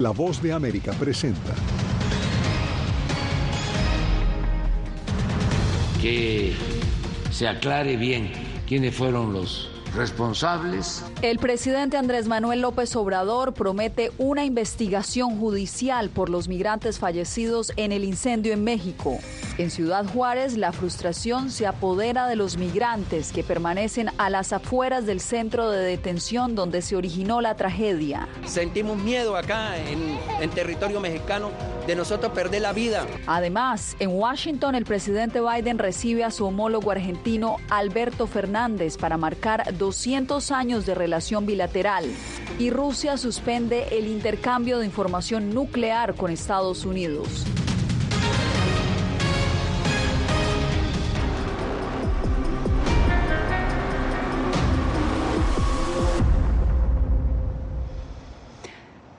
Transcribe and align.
La 0.00 0.10
voz 0.10 0.42
de 0.42 0.52
América 0.52 0.92
presenta. 0.92 1.54
Que 6.02 6.52
se 7.30 7.46
aclare 7.46 7.96
bien 7.96 8.32
quiénes 8.66 8.92
fueron 8.92 9.32
los 9.32 9.70
responsables. 9.94 11.04
El 11.22 11.38
presidente 11.38 11.96
Andrés 11.96 12.26
Manuel 12.26 12.60
López 12.60 12.96
Obrador 12.96 13.54
promete 13.54 14.10
una 14.18 14.44
investigación 14.44 15.38
judicial 15.38 16.08
por 16.08 16.28
los 16.28 16.48
migrantes 16.48 16.98
fallecidos 16.98 17.72
en 17.76 17.92
el 17.92 18.02
incendio 18.02 18.52
en 18.52 18.64
México. 18.64 19.20
En 19.56 19.70
Ciudad 19.70 20.04
Juárez, 20.04 20.56
la 20.56 20.72
frustración 20.72 21.48
se 21.48 21.68
apodera 21.68 22.26
de 22.26 22.34
los 22.34 22.56
migrantes 22.56 23.30
que 23.30 23.44
permanecen 23.44 24.10
a 24.18 24.28
las 24.28 24.52
afueras 24.52 25.06
del 25.06 25.20
centro 25.20 25.70
de 25.70 25.78
detención 25.78 26.56
donde 26.56 26.82
se 26.82 26.96
originó 26.96 27.40
la 27.40 27.54
tragedia. 27.54 28.26
Sentimos 28.46 28.98
miedo 28.98 29.36
acá 29.36 29.76
en, 29.76 30.18
en 30.40 30.50
territorio 30.50 30.98
mexicano 30.98 31.52
de 31.86 31.94
nosotros 31.94 32.32
perder 32.32 32.62
la 32.62 32.72
vida. 32.72 33.06
Además, 33.28 33.94
en 34.00 34.10
Washington 34.10 34.74
el 34.74 34.84
presidente 34.84 35.40
Biden 35.40 35.78
recibe 35.78 36.24
a 36.24 36.32
su 36.32 36.46
homólogo 36.46 36.90
argentino 36.90 37.58
Alberto 37.70 38.26
Fernández 38.26 38.96
para 38.96 39.16
marcar 39.18 39.78
200 39.78 40.50
años 40.50 40.84
de 40.84 40.96
relación 40.96 41.46
bilateral. 41.46 42.06
Y 42.58 42.70
Rusia 42.70 43.16
suspende 43.16 43.86
el 43.96 44.08
intercambio 44.08 44.80
de 44.80 44.86
información 44.86 45.54
nuclear 45.54 46.16
con 46.16 46.32
Estados 46.32 46.84
Unidos. 46.84 47.46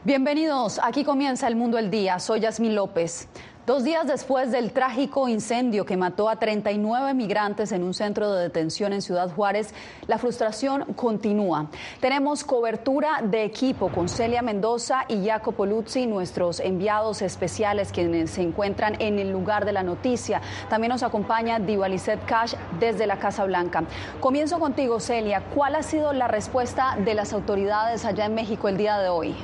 Bienvenidos, 0.06 0.80
aquí 0.84 1.04
comienza 1.04 1.48
el 1.48 1.56
mundo 1.56 1.80
el 1.80 1.90
día. 1.90 2.20
Soy 2.20 2.42
Yasmín 2.42 2.76
López. 2.76 3.28
Dos 3.66 3.84
días 3.84 4.06
después 4.06 4.52
del 4.52 4.72
trágico 4.72 5.28
incendio 5.28 5.84
que 5.84 5.98
mató 5.98 6.30
a 6.30 6.36
39 6.36 7.16
migrantes 7.16 7.72
en 7.72 7.82
un 7.82 7.96
centro 7.96 8.32
de 8.32 8.44
detención 8.44 8.94
en 8.94 9.02
Ciudad 9.02 9.34
Juárez, 9.34 9.74
la 10.06 10.20
frustración 10.20 10.94
continúa. 10.94 11.72
Tenemos 12.02 12.44
cobertura 12.44 13.22
de 13.24 13.46
equipo 13.46 13.90
con 13.90 14.08
Celia 14.08 14.44
Mendoza 14.44 15.06
y 15.08 15.26
Jacopo 15.26 15.66
Luzzi, 15.66 16.06
nuestros 16.06 16.60
enviados 16.60 17.24
especiales 17.24 17.92
quienes 17.92 18.30
se 18.30 18.44
encuentran 18.44 19.02
en 19.02 19.18
el 19.18 19.32
lugar 19.32 19.66
de 19.66 19.72
la 19.72 19.82
noticia. 19.82 20.40
También 20.70 20.92
nos 20.92 21.02
acompaña 21.02 21.58
Divalicet 21.58 22.24
Cash 22.28 22.54
desde 22.80 23.08
la 23.08 23.18
Casa 23.18 23.44
Blanca. 23.46 23.86
Comienzo 24.20 24.60
contigo, 24.60 25.00
Celia. 25.00 25.42
¿Cuál 25.56 25.74
ha 25.74 25.82
sido 25.82 26.14
la 26.14 26.28
respuesta 26.28 26.96
de 27.04 27.16
las 27.16 27.34
autoridades 27.34 28.06
allá 28.06 28.26
en 28.26 28.36
México 28.36 28.68
el 28.68 28.78
día 28.78 29.00
de 29.00 29.10
hoy? 29.10 29.36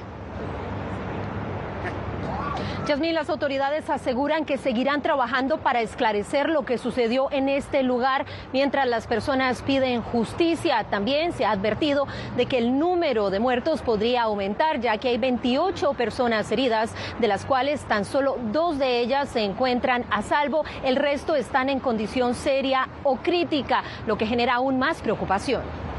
Yasmín, 2.87 3.13
las 3.13 3.29
autoridades 3.29 3.87
aseguran 3.91 4.43
que 4.43 4.57
seguirán 4.57 5.03
trabajando 5.03 5.59
para 5.59 5.81
esclarecer 5.81 6.49
lo 6.49 6.65
que 6.65 6.79
sucedió 6.79 7.31
en 7.31 7.47
este 7.47 7.83
lugar 7.83 8.25
mientras 8.53 8.87
las 8.87 9.05
personas 9.05 9.61
piden 9.61 10.01
justicia. 10.01 10.83
También 10.89 11.31
se 11.31 11.45
ha 11.45 11.51
advertido 11.51 12.07
de 12.35 12.47
que 12.47 12.57
el 12.57 12.79
número 12.79 13.29
de 13.29 13.39
muertos 13.39 13.83
podría 13.83 14.23
aumentar, 14.23 14.81
ya 14.81 14.97
que 14.97 15.09
hay 15.09 15.19
28 15.19 15.93
personas 15.93 16.51
heridas, 16.51 16.91
de 17.19 17.27
las 17.27 17.45
cuales 17.45 17.81
tan 17.81 18.03
solo 18.03 18.37
dos 18.51 18.79
de 18.79 18.99
ellas 18.99 19.29
se 19.29 19.43
encuentran 19.43 20.03
a 20.09 20.23
salvo. 20.23 20.65
El 20.83 20.95
resto 20.95 21.35
están 21.35 21.69
en 21.69 21.79
condición 21.79 22.33
seria 22.33 22.89
o 23.03 23.17
crítica, 23.17 23.83
lo 24.07 24.17
que 24.17 24.25
genera 24.25 24.55
aún 24.55 24.79
más 24.79 25.01
preocupación. 25.01 25.90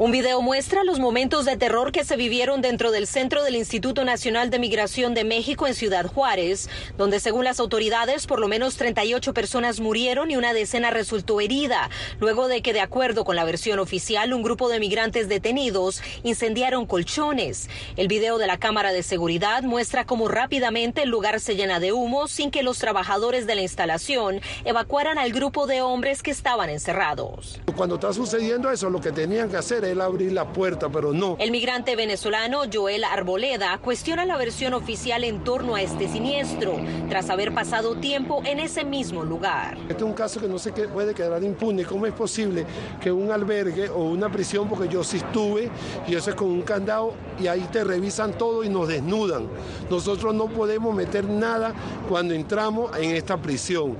Un 0.00 0.12
video 0.12 0.40
muestra 0.42 0.84
los 0.84 1.00
momentos 1.00 1.44
de 1.44 1.56
terror 1.56 1.90
que 1.90 2.04
se 2.04 2.14
vivieron 2.14 2.60
dentro 2.60 2.92
del 2.92 3.08
centro 3.08 3.42
del 3.42 3.56
Instituto 3.56 4.04
Nacional 4.04 4.48
de 4.48 4.60
Migración 4.60 5.12
de 5.12 5.24
México 5.24 5.66
en 5.66 5.74
Ciudad 5.74 6.06
Juárez, 6.06 6.70
donde 6.96 7.18
según 7.18 7.42
las 7.42 7.58
autoridades 7.58 8.28
por 8.28 8.38
lo 8.38 8.46
menos 8.46 8.76
38 8.76 9.34
personas 9.34 9.80
murieron 9.80 10.30
y 10.30 10.36
una 10.36 10.52
decena 10.52 10.90
resultó 10.90 11.40
herida, 11.40 11.90
luego 12.20 12.46
de 12.46 12.62
que 12.62 12.72
de 12.72 12.80
acuerdo 12.80 13.24
con 13.24 13.34
la 13.34 13.42
versión 13.42 13.80
oficial 13.80 14.32
un 14.32 14.44
grupo 14.44 14.68
de 14.68 14.78
migrantes 14.78 15.28
detenidos 15.28 16.00
incendiaron 16.22 16.86
colchones. 16.86 17.68
El 17.96 18.06
video 18.06 18.38
de 18.38 18.46
la 18.46 18.58
cámara 18.58 18.92
de 18.92 19.02
seguridad 19.02 19.64
muestra 19.64 20.06
cómo 20.06 20.28
rápidamente 20.28 21.02
el 21.02 21.08
lugar 21.08 21.40
se 21.40 21.56
llena 21.56 21.80
de 21.80 21.90
humo 21.90 22.28
sin 22.28 22.52
que 22.52 22.62
los 22.62 22.78
trabajadores 22.78 23.48
de 23.48 23.56
la 23.56 23.62
instalación 23.62 24.42
evacuaran 24.64 25.18
al 25.18 25.32
grupo 25.32 25.66
de 25.66 25.82
hombres 25.82 26.22
que 26.22 26.30
estaban 26.30 26.70
encerrados. 26.70 27.60
Cuando 27.74 27.96
está 27.96 28.12
sucediendo 28.12 28.70
eso, 28.70 28.90
lo 28.90 29.00
que 29.00 29.10
tenían 29.10 29.50
que 29.50 29.56
hacer 29.56 29.87
él 29.92 30.00
abrir 30.00 30.32
la 30.32 30.52
puerta, 30.52 30.88
pero 30.88 31.12
no. 31.12 31.36
El 31.38 31.50
migrante 31.50 31.96
venezolano 31.96 32.62
Joel 32.72 33.04
Arboleda 33.04 33.78
cuestiona 33.78 34.24
la 34.24 34.36
versión 34.36 34.74
oficial 34.74 35.24
en 35.24 35.44
torno 35.44 35.74
a 35.74 35.82
este 35.82 36.08
siniestro, 36.08 36.76
tras 37.08 37.30
haber 37.30 37.52
pasado 37.54 37.96
tiempo 37.96 38.42
en 38.44 38.60
ese 38.60 38.84
mismo 38.84 39.24
lugar. 39.24 39.76
Este 39.88 39.94
es 39.94 40.02
un 40.02 40.12
caso 40.12 40.40
que 40.40 40.48
no 40.48 40.58
se 40.58 40.72
puede 40.72 41.14
quedar 41.14 41.42
impune. 41.42 41.84
¿Cómo 41.84 42.06
es 42.06 42.12
posible 42.12 42.66
que 43.00 43.10
un 43.10 43.30
albergue 43.30 43.88
o 43.88 44.04
una 44.04 44.30
prisión, 44.30 44.68
porque 44.68 44.88
yo 44.88 45.02
sí 45.04 45.18
estuve, 45.18 45.70
y 46.06 46.14
eso 46.14 46.30
es 46.30 46.36
con 46.36 46.48
un 46.48 46.62
candado, 46.62 47.14
y 47.40 47.46
ahí 47.46 47.66
te 47.72 47.84
revisan 47.84 48.32
todo 48.36 48.64
y 48.64 48.68
nos 48.68 48.88
desnudan? 48.88 49.48
Nosotros 49.90 50.34
no 50.34 50.46
podemos 50.46 50.94
meter 50.94 51.24
nada 51.24 51.74
cuando 52.08 52.34
entramos 52.34 52.96
en 52.96 53.16
esta 53.16 53.36
prisión. 53.36 53.96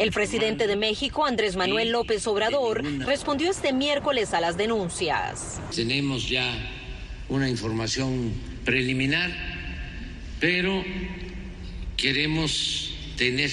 El 0.00 0.12
presidente 0.12 0.66
de 0.66 0.76
México, 0.76 1.26
Andrés 1.26 1.56
Manuel 1.56 1.90
López 1.90 2.26
Obrador, 2.26 2.82
respondió 3.00 3.50
este 3.50 3.74
miércoles 3.74 4.32
a 4.32 4.40
las 4.40 4.56
denuncias. 4.56 5.60
Tenemos 5.76 6.26
ya 6.26 6.50
una 7.28 7.50
información 7.50 8.32
preliminar, 8.64 9.30
pero 10.40 10.82
queremos 11.98 12.94
tener 13.18 13.50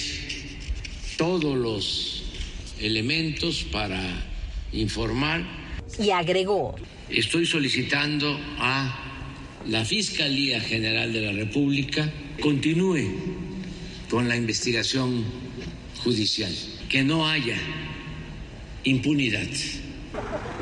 todos 1.18 1.54
los 1.54 2.24
elementos 2.80 3.64
para 3.70 4.00
informar. 4.72 5.44
Y 5.98 6.12
agregó. 6.12 6.76
Estoy 7.10 7.44
solicitando 7.44 8.40
a 8.58 8.98
la 9.66 9.84
Fiscalía 9.84 10.62
General 10.62 11.12
de 11.12 11.20
la 11.20 11.32
República 11.32 12.10
continúe 12.40 13.04
con 14.08 14.30
la 14.30 14.36
investigación 14.36 15.47
judicial, 16.08 16.54
que 16.88 17.04
no 17.04 17.26
haya 17.28 17.58
impunidad. 18.84 19.46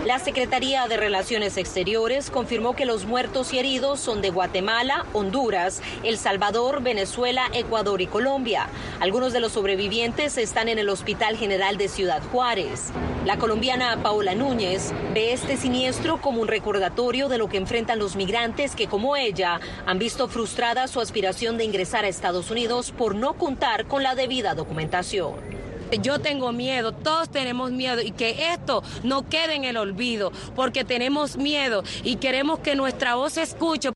La 0.04 0.18
Secretaría 0.18 0.86
de 0.86 0.96
Relaciones 0.96 1.56
Exteriores 1.56 2.30
confirmó 2.30 2.76
que 2.76 2.84
los 2.84 3.06
muertos 3.06 3.52
y 3.52 3.58
heridos 3.58 4.00
son 4.00 4.22
de 4.22 4.30
Guatemala, 4.30 5.04
Honduras, 5.12 5.82
El 6.04 6.16
Salvador, 6.16 6.82
Venezuela, 6.82 7.46
Ecuador 7.52 8.00
y 8.00 8.06
Colombia. 8.06 8.68
Algunos 9.00 9.32
de 9.32 9.40
los 9.40 9.52
sobrevivientes 9.52 10.38
están 10.38 10.68
en 10.68 10.78
el 10.78 10.88
Hospital 10.88 11.36
General 11.36 11.76
de 11.76 11.88
Ciudad 11.88 12.22
Juárez. 12.30 12.92
La 13.24 13.38
colombiana 13.38 14.00
Paola 14.02 14.34
Núñez 14.34 14.92
ve 15.12 15.32
este 15.32 15.56
siniestro 15.56 16.20
como 16.20 16.40
un 16.40 16.48
recordatorio 16.48 17.28
de 17.28 17.38
lo 17.38 17.48
que 17.48 17.56
enfrentan 17.56 17.98
los 17.98 18.14
migrantes 18.14 18.76
que, 18.76 18.86
como 18.86 19.16
ella, 19.16 19.60
han 19.86 19.98
visto 19.98 20.28
frustrada 20.28 20.86
su 20.86 21.00
aspiración 21.00 21.58
de 21.58 21.64
ingresar 21.64 22.04
a 22.04 22.08
Estados 22.08 22.50
Unidos 22.50 22.92
por 22.92 23.16
no 23.16 23.34
contar 23.34 23.86
con 23.86 24.04
la 24.04 24.14
debida 24.14 24.54
documentación. 24.54 25.55
Yo 26.02 26.20
tengo 26.20 26.52
miedo, 26.52 26.92
todos 26.92 27.30
tenemos 27.30 27.70
miedo 27.70 28.00
y 28.02 28.10
que 28.10 28.52
esto 28.52 28.82
no 29.02 29.28
quede 29.28 29.54
en 29.54 29.64
el 29.64 29.76
olvido, 29.76 30.32
porque 30.54 30.84
tenemos 30.84 31.36
miedo 31.36 31.82
y 32.04 32.16
queremos 32.16 32.60
que 32.60 32.74
nuestra 32.74 33.14
voz 33.14 33.34
se 33.34 33.42
escuche. 33.42 33.95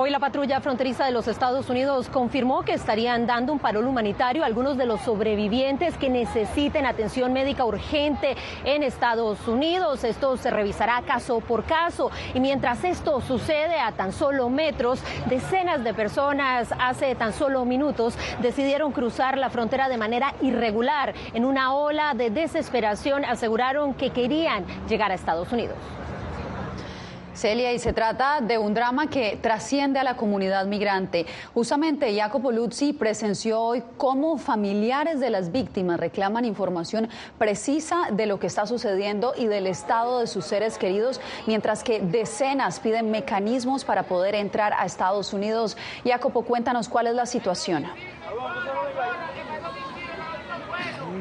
Hoy 0.00 0.10
la 0.10 0.20
patrulla 0.20 0.60
fronteriza 0.60 1.04
de 1.06 1.10
los 1.10 1.26
Estados 1.26 1.68
Unidos 1.68 2.08
confirmó 2.08 2.62
que 2.62 2.72
estarían 2.72 3.26
dando 3.26 3.52
un 3.52 3.58
parol 3.58 3.84
humanitario 3.84 4.44
a 4.44 4.46
algunos 4.46 4.76
de 4.76 4.86
los 4.86 5.00
sobrevivientes 5.00 5.98
que 5.98 6.08
necesiten 6.08 6.86
atención 6.86 7.32
médica 7.32 7.64
urgente 7.64 8.36
en 8.62 8.84
Estados 8.84 9.48
Unidos. 9.48 10.04
Esto 10.04 10.36
se 10.36 10.52
revisará 10.52 11.02
caso 11.02 11.40
por 11.40 11.64
caso 11.64 12.12
y 12.32 12.38
mientras 12.38 12.84
esto 12.84 13.20
sucede 13.20 13.80
a 13.80 13.90
tan 13.90 14.12
solo 14.12 14.48
metros, 14.48 15.02
decenas 15.26 15.82
de 15.82 15.92
personas 15.92 16.72
hace 16.78 17.16
tan 17.16 17.32
solo 17.32 17.64
minutos 17.64 18.14
decidieron 18.40 18.92
cruzar 18.92 19.36
la 19.36 19.50
frontera 19.50 19.88
de 19.88 19.98
manera 19.98 20.32
irregular. 20.42 21.12
En 21.34 21.44
una 21.44 21.74
ola 21.74 22.14
de 22.14 22.30
desesperación 22.30 23.24
aseguraron 23.24 23.94
que 23.94 24.10
querían 24.10 24.64
llegar 24.88 25.10
a 25.10 25.14
Estados 25.14 25.50
Unidos. 25.50 25.74
Celia, 27.38 27.72
y 27.72 27.78
se 27.78 27.92
trata 27.92 28.40
de 28.40 28.58
un 28.58 28.74
drama 28.74 29.08
que 29.08 29.38
trasciende 29.40 30.00
a 30.00 30.02
la 30.02 30.16
comunidad 30.16 30.66
migrante. 30.66 31.24
Justamente 31.54 32.12
Jacopo 32.14 32.50
Luzzi 32.50 32.92
presenció 32.92 33.60
hoy 33.60 33.84
cómo 33.96 34.38
familiares 34.38 35.20
de 35.20 35.30
las 35.30 35.52
víctimas 35.52 36.00
reclaman 36.00 36.44
información 36.44 37.08
precisa 37.38 38.08
de 38.10 38.26
lo 38.26 38.40
que 38.40 38.48
está 38.48 38.66
sucediendo 38.66 39.34
y 39.36 39.46
del 39.46 39.68
estado 39.68 40.18
de 40.18 40.26
sus 40.26 40.46
seres 40.46 40.78
queridos, 40.78 41.20
mientras 41.46 41.84
que 41.84 42.00
decenas 42.00 42.80
piden 42.80 43.12
mecanismos 43.12 43.84
para 43.84 44.02
poder 44.02 44.34
entrar 44.34 44.72
a 44.72 44.84
Estados 44.84 45.32
Unidos. 45.32 45.76
Jacopo, 46.04 46.42
cuéntanos 46.42 46.88
cuál 46.88 47.06
es 47.06 47.14
la 47.14 47.26
situación. 47.26 47.86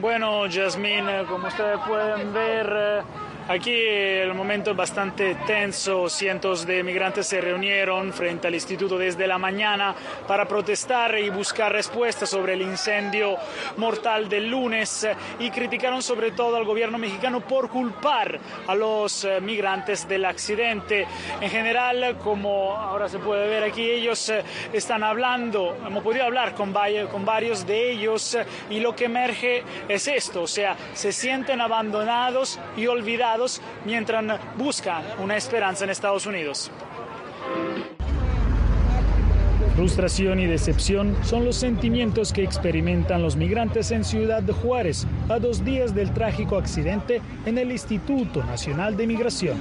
Bueno, 0.02 0.48
Yasmín, 0.48 1.06
como 1.30 1.48
ustedes 1.48 1.80
pueden 1.88 2.34
ver 2.34 3.04
Aquí 3.50 3.72
el 3.72 4.34
momento 4.34 4.72
es 4.72 4.78
bastante 4.78 5.36
tenso. 5.48 6.10
Cientos 6.10 6.66
de 6.66 6.84
migrantes 6.84 7.28
se 7.28 7.40
reunieron 7.40 8.12
frente 8.12 8.50
al 8.50 8.54
instituto 8.54 8.98
desde 8.98 9.26
la 9.26 9.38
mañana 9.38 9.96
para 10.28 10.46
protestar 10.46 11.18
y 11.18 11.30
buscar 11.30 11.72
respuestas 11.72 12.30
sobre 12.30 12.56
el 12.56 12.62
incendio 12.62 13.38
mortal 13.78 14.28
del 14.28 14.50
lunes 14.50 15.08
y 15.40 15.50
criticaron 15.50 16.02
sobre 16.02 16.32
todo 16.32 16.58
al 16.58 16.66
gobierno 16.66 16.98
mexicano 16.98 17.40
por 17.40 17.70
culpar 17.70 18.38
a 18.68 18.76
los 18.76 19.24
eh, 19.24 19.40
migrantes 19.40 20.06
del 20.10 20.26
accidente. 20.26 21.08
En 21.40 21.50
general, 21.50 22.18
como 22.22 22.76
ahora 22.76 23.08
se 23.08 23.18
puede 23.18 23.48
ver 23.48 23.64
aquí, 23.64 23.90
ellos 23.90 24.28
eh, 24.28 24.44
están 24.74 25.04
hablando, 25.04 25.78
hemos 25.88 26.04
podido 26.04 26.26
hablar 26.26 26.54
con, 26.54 26.74
con 27.10 27.24
varios 27.24 27.66
de 27.66 27.92
ellos 27.92 28.36
eh, 28.36 28.46
y 28.70 28.82
lo 28.82 28.94
que 28.94 29.06
emerge 29.06 29.64
es 29.88 30.10
esto, 30.10 30.42
o 30.42 30.48
sea, 30.48 30.76
se 30.94 31.14
sienten 31.14 31.62
abandonados 31.62 32.60
y 32.76 32.88
olvidados 32.88 33.37
mientras 33.86 34.24
buscan 34.58 35.04
una 35.24 35.38
esperanza 35.38 35.84
en 35.84 35.92
Estados 35.92 36.26
Unidos. 36.26 36.72
Frustración 39.76 40.40
y 40.40 40.48
decepción 40.48 41.16
son 41.24 41.46
los 41.46 41.56
sentimientos 41.56 42.34
que 42.34 42.44
experimentan 42.44 43.22
los 43.22 43.36
migrantes 43.36 43.92
en 43.92 44.04
Ciudad 44.04 44.42
de 44.42 44.52
Juárez 44.52 45.06
a 45.30 45.38
dos 45.38 45.64
días 45.64 45.94
del 45.94 46.12
trágico 46.14 46.58
accidente 46.58 47.22
en 47.46 47.60
el 47.60 47.72
Instituto 47.72 48.44
Nacional 48.44 48.98
de 48.98 49.06
Migración. 49.06 49.60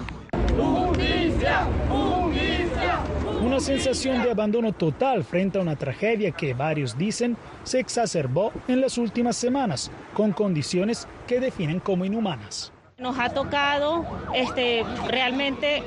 Una 3.43 3.61
sensación 3.61 4.23
de 4.23 4.31
abandono 4.31 4.73
total 4.73 5.23
frente 5.23 5.59
a 5.59 5.61
una 5.61 5.77
tragedia 5.77 6.31
que 6.31 6.55
varios 6.55 6.97
dicen 6.97 7.37
se 7.63 7.79
exacerbó 7.81 8.53
en 8.69 8.81
las 8.81 8.97
últimas 8.97 9.37
semanas, 9.37 9.91
con 10.15 10.33
condiciones 10.33 11.07
que 11.27 11.41
definen 11.41 11.79
como 11.79 12.07
inhumanas. 12.07 12.73
Nos 12.99 13.19
ha 13.19 13.29
tocado 13.29 14.07
este, 14.35 14.83
realmente 15.07 15.83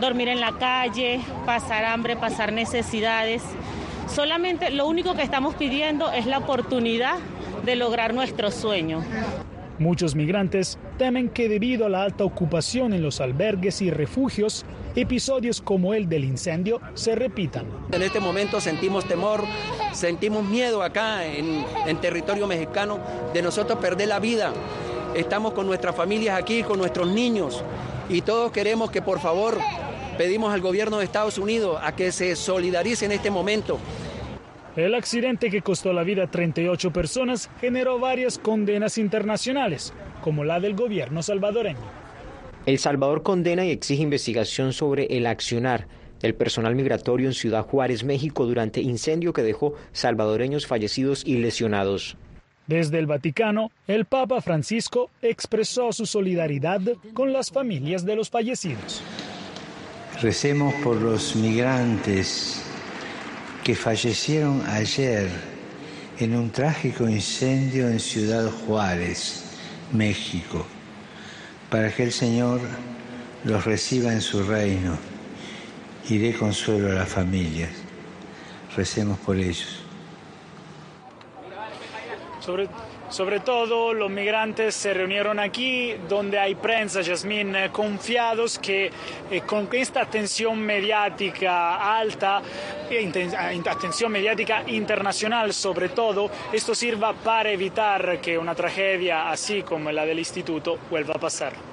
dormir 0.00 0.28
en 0.28 0.40
la 0.40 0.52
calle, 0.58 1.20
pasar 1.44 1.84
hambre, 1.84 2.14
pasar 2.14 2.52
necesidades. 2.52 3.42
Solamente 4.06 4.70
lo 4.70 4.86
único 4.86 5.16
que 5.16 5.22
estamos 5.22 5.56
pidiendo 5.56 6.12
es 6.12 6.24
la 6.24 6.38
oportunidad 6.38 7.18
de 7.64 7.74
lograr 7.74 8.14
nuestro 8.14 8.52
sueño. 8.52 9.02
Muchos 9.80 10.14
migrantes 10.14 10.78
temen 10.98 11.30
que 11.30 11.48
debido 11.48 11.86
a 11.86 11.88
la 11.88 12.04
alta 12.04 12.22
ocupación 12.22 12.92
en 12.92 13.02
los 13.02 13.20
albergues 13.20 13.82
y 13.82 13.90
refugios, 13.90 14.64
episodios 14.94 15.60
como 15.60 15.94
el 15.94 16.08
del 16.08 16.22
incendio 16.22 16.80
se 16.94 17.16
repitan. 17.16 17.66
En 17.90 18.02
este 18.02 18.20
momento 18.20 18.60
sentimos 18.60 19.04
temor, 19.06 19.42
sentimos 19.92 20.44
miedo 20.44 20.84
acá 20.84 21.26
en, 21.26 21.64
en 21.88 21.96
territorio 22.00 22.46
mexicano 22.46 23.00
de 23.34 23.42
nosotros 23.42 23.80
perder 23.80 24.06
la 24.06 24.20
vida 24.20 24.52
estamos 25.14 25.52
con 25.52 25.66
nuestras 25.66 25.94
familias 25.94 26.38
aquí, 26.38 26.62
con 26.62 26.78
nuestros 26.78 27.08
niños, 27.08 27.62
y 28.08 28.22
todos 28.22 28.52
queremos 28.52 28.90
que 28.90 29.02
por 29.02 29.20
favor 29.20 29.58
pedimos 30.18 30.52
al 30.52 30.60
gobierno 30.60 30.98
de 30.98 31.04
Estados 31.04 31.38
Unidos 31.38 31.78
a 31.82 31.94
que 31.94 32.12
se 32.12 32.36
solidarice 32.36 33.06
en 33.06 33.12
este 33.12 33.30
momento. 33.30 33.78
El 34.76 34.94
accidente 34.94 35.50
que 35.50 35.60
costó 35.60 35.92
la 35.92 36.02
vida 36.02 36.24
a 36.24 36.30
38 36.30 36.92
personas 36.92 37.50
generó 37.60 37.98
varias 37.98 38.38
condenas 38.38 38.96
internacionales, 38.96 39.92
como 40.22 40.44
la 40.44 40.60
del 40.60 40.74
gobierno 40.74 41.22
salvadoreño. 41.22 42.02
El 42.64 42.78
Salvador 42.78 43.22
condena 43.22 43.66
y 43.66 43.70
exige 43.70 44.02
investigación 44.02 44.72
sobre 44.72 45.04
el 45.16 45.26
accionar 45.26 45.88
del 46.20 46.34
personal 46.34 46.74
migratorio 46.74 47.26
en 47.26 47.34
Ciudad 47.34 47.66
Juárez, 47.66 48.04
México, 48.04 48.46
durante 48.46 48.80
incendio 48.80 49.32
que 49.32 49.42
dejó 49.42 49.74
salvadoreños 49.92 50.66
fallecidos 50.66 51.22
y 51.26 51.38
lesionados. 51.38 52.16
Desde 52.72 52.98
el 52.98 53.06
Vaticano, 53.06 53.70
el 53.86 54.06
Papa 54.06 54.40
Francisco 54.40 55.10
expresó 55.20 55.92
su 55.92 56.06
solidaridad 56.06 56.80
con 57.12 57.30
las 57.30 57.50
familias 57.50 58.02
de 58.06 58.16
los 58.16 58.30
fallecidos. 58.30 59.02
Recemos 60.22 60.72
por 60.82 60.96
los 60.96 61.36
migrantes 61.36 62.62
que 63.62 63.74
fallecieron 63.74 64.62
ayer 64.66 65.28
en 66.18 66.34
un 66.34 66.48
trágico 66.48 67.06
incendio 67.06 67.88
en 67.88 68.00
Ciudad 68.00 68.50
Juárez, 68.50 69.44
México, 69.92 70.64
para 71.68 71.94
que 71.94 72.04
el 72.04 72.12
Señor 72.12 72.62
los 73.44 73.66
reciba 73.66 74.14
en 74.14 74.22
su 74.22 74.44
reino 74.44 74.96
y 76.08 76.16
dé 76.16 76.32
consuelo 76.32 76.90
a 76.90 76.94
las 76.94 77.08
familias. 77.10 77.68
Recemos 78.74 79.18
por 79.18 79.36
ellos. 79.36 79.81
Sobre, 82.42 82.68
sobre, 83.08 83.38
todo 83.38 83.94
los 83.94 84.10
migrantes 84.10 84.74
se 84.74 84.92
reunieron 84.92 85.38
aquí 85.38 85.94
donde 86.08 86.40
hay 86.40 86.56
prensa, 86.56 87.00
Yasmín, 87.00 87.54
eh, 87.54 87.70
confiados 87.70 88.58
que 88.58 88.90
eh, 89.30 89.42
con 89.42 89.68
esta 89.72 90.02
atención 90.02 90.58
mediática 90.58 91.96
alta, 91.96 92.42
eh, 92.90 93.12
atención 93.70 94.10
mediática 94.10 94.64
internacional 94.66 95.52
sobre 95.52 95.90
todo, 95.90 96.30
esto 96.52 96.74
sirva 96.74 97.12
para 97.12 97.50
evitar 97.50 98.20
que 98.20 98.36
una 98.36 98.56
tragedia 98.56 99.30
así 99.30 99.62
como 99.62 99.92
la 99.92 100.04
del 100.04 100.18
instituto 100.18 100.78
vuelva 100.90 101.14
a 101.14 101.18
pasar. 101.18 101.71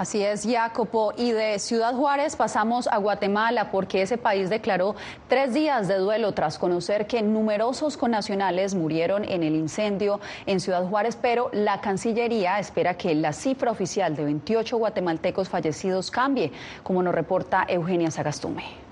Así 0.00 0.24
es, 0.24 0.46
Jacopo. 0.50 1.12
Y 1.14 1.32
de 1.32 1.58
Ciudad 1.58 1.94
Juárez 1.94 2.34
pasamos 2.34 2.88
a 2.88 2.96
Guatemala 2.96 3.70
porque 3.70 4.00
ese 4.00 4.16
país 4.16 4.48
declaró 4.48 4.96
tres 5.28 5.52
días 5.52 5.88
de 5.88 5.98
duelo 5.98 6.32
tras 6.32 6.58
conocer 6.58 7.06
que 7.06 7.20
numerosos 7.20 7.98
connacionales 7.98 8.74
murieron 8.74 9.26
en 9.26 9.42
el 9.42 9.54
incendio 9.54 10.18
en 10.46 10.58
Ciudad 10.58 10.88
Juárez, 10.88 11.18
pero 11.20 11.50
la 11.52 11.82
Cancillería 11.82 12.58
espera 12.58 12.94
que 12.94 13.14
la 13.14 13.34
cifra 13.34 13.72
oficial 13.72 14.16
de 14.16 14.24
28 14.24 14.78
guatemaltecos 14.78 15.50
fallecidos 15.50 16.10
cambie, 16.10 16.50
como 16.82 17.02
nos 17.02 17.14
reporta 17.14 17.66
Eugenia 17.68 18.10
Sagastume. 18.10 18.89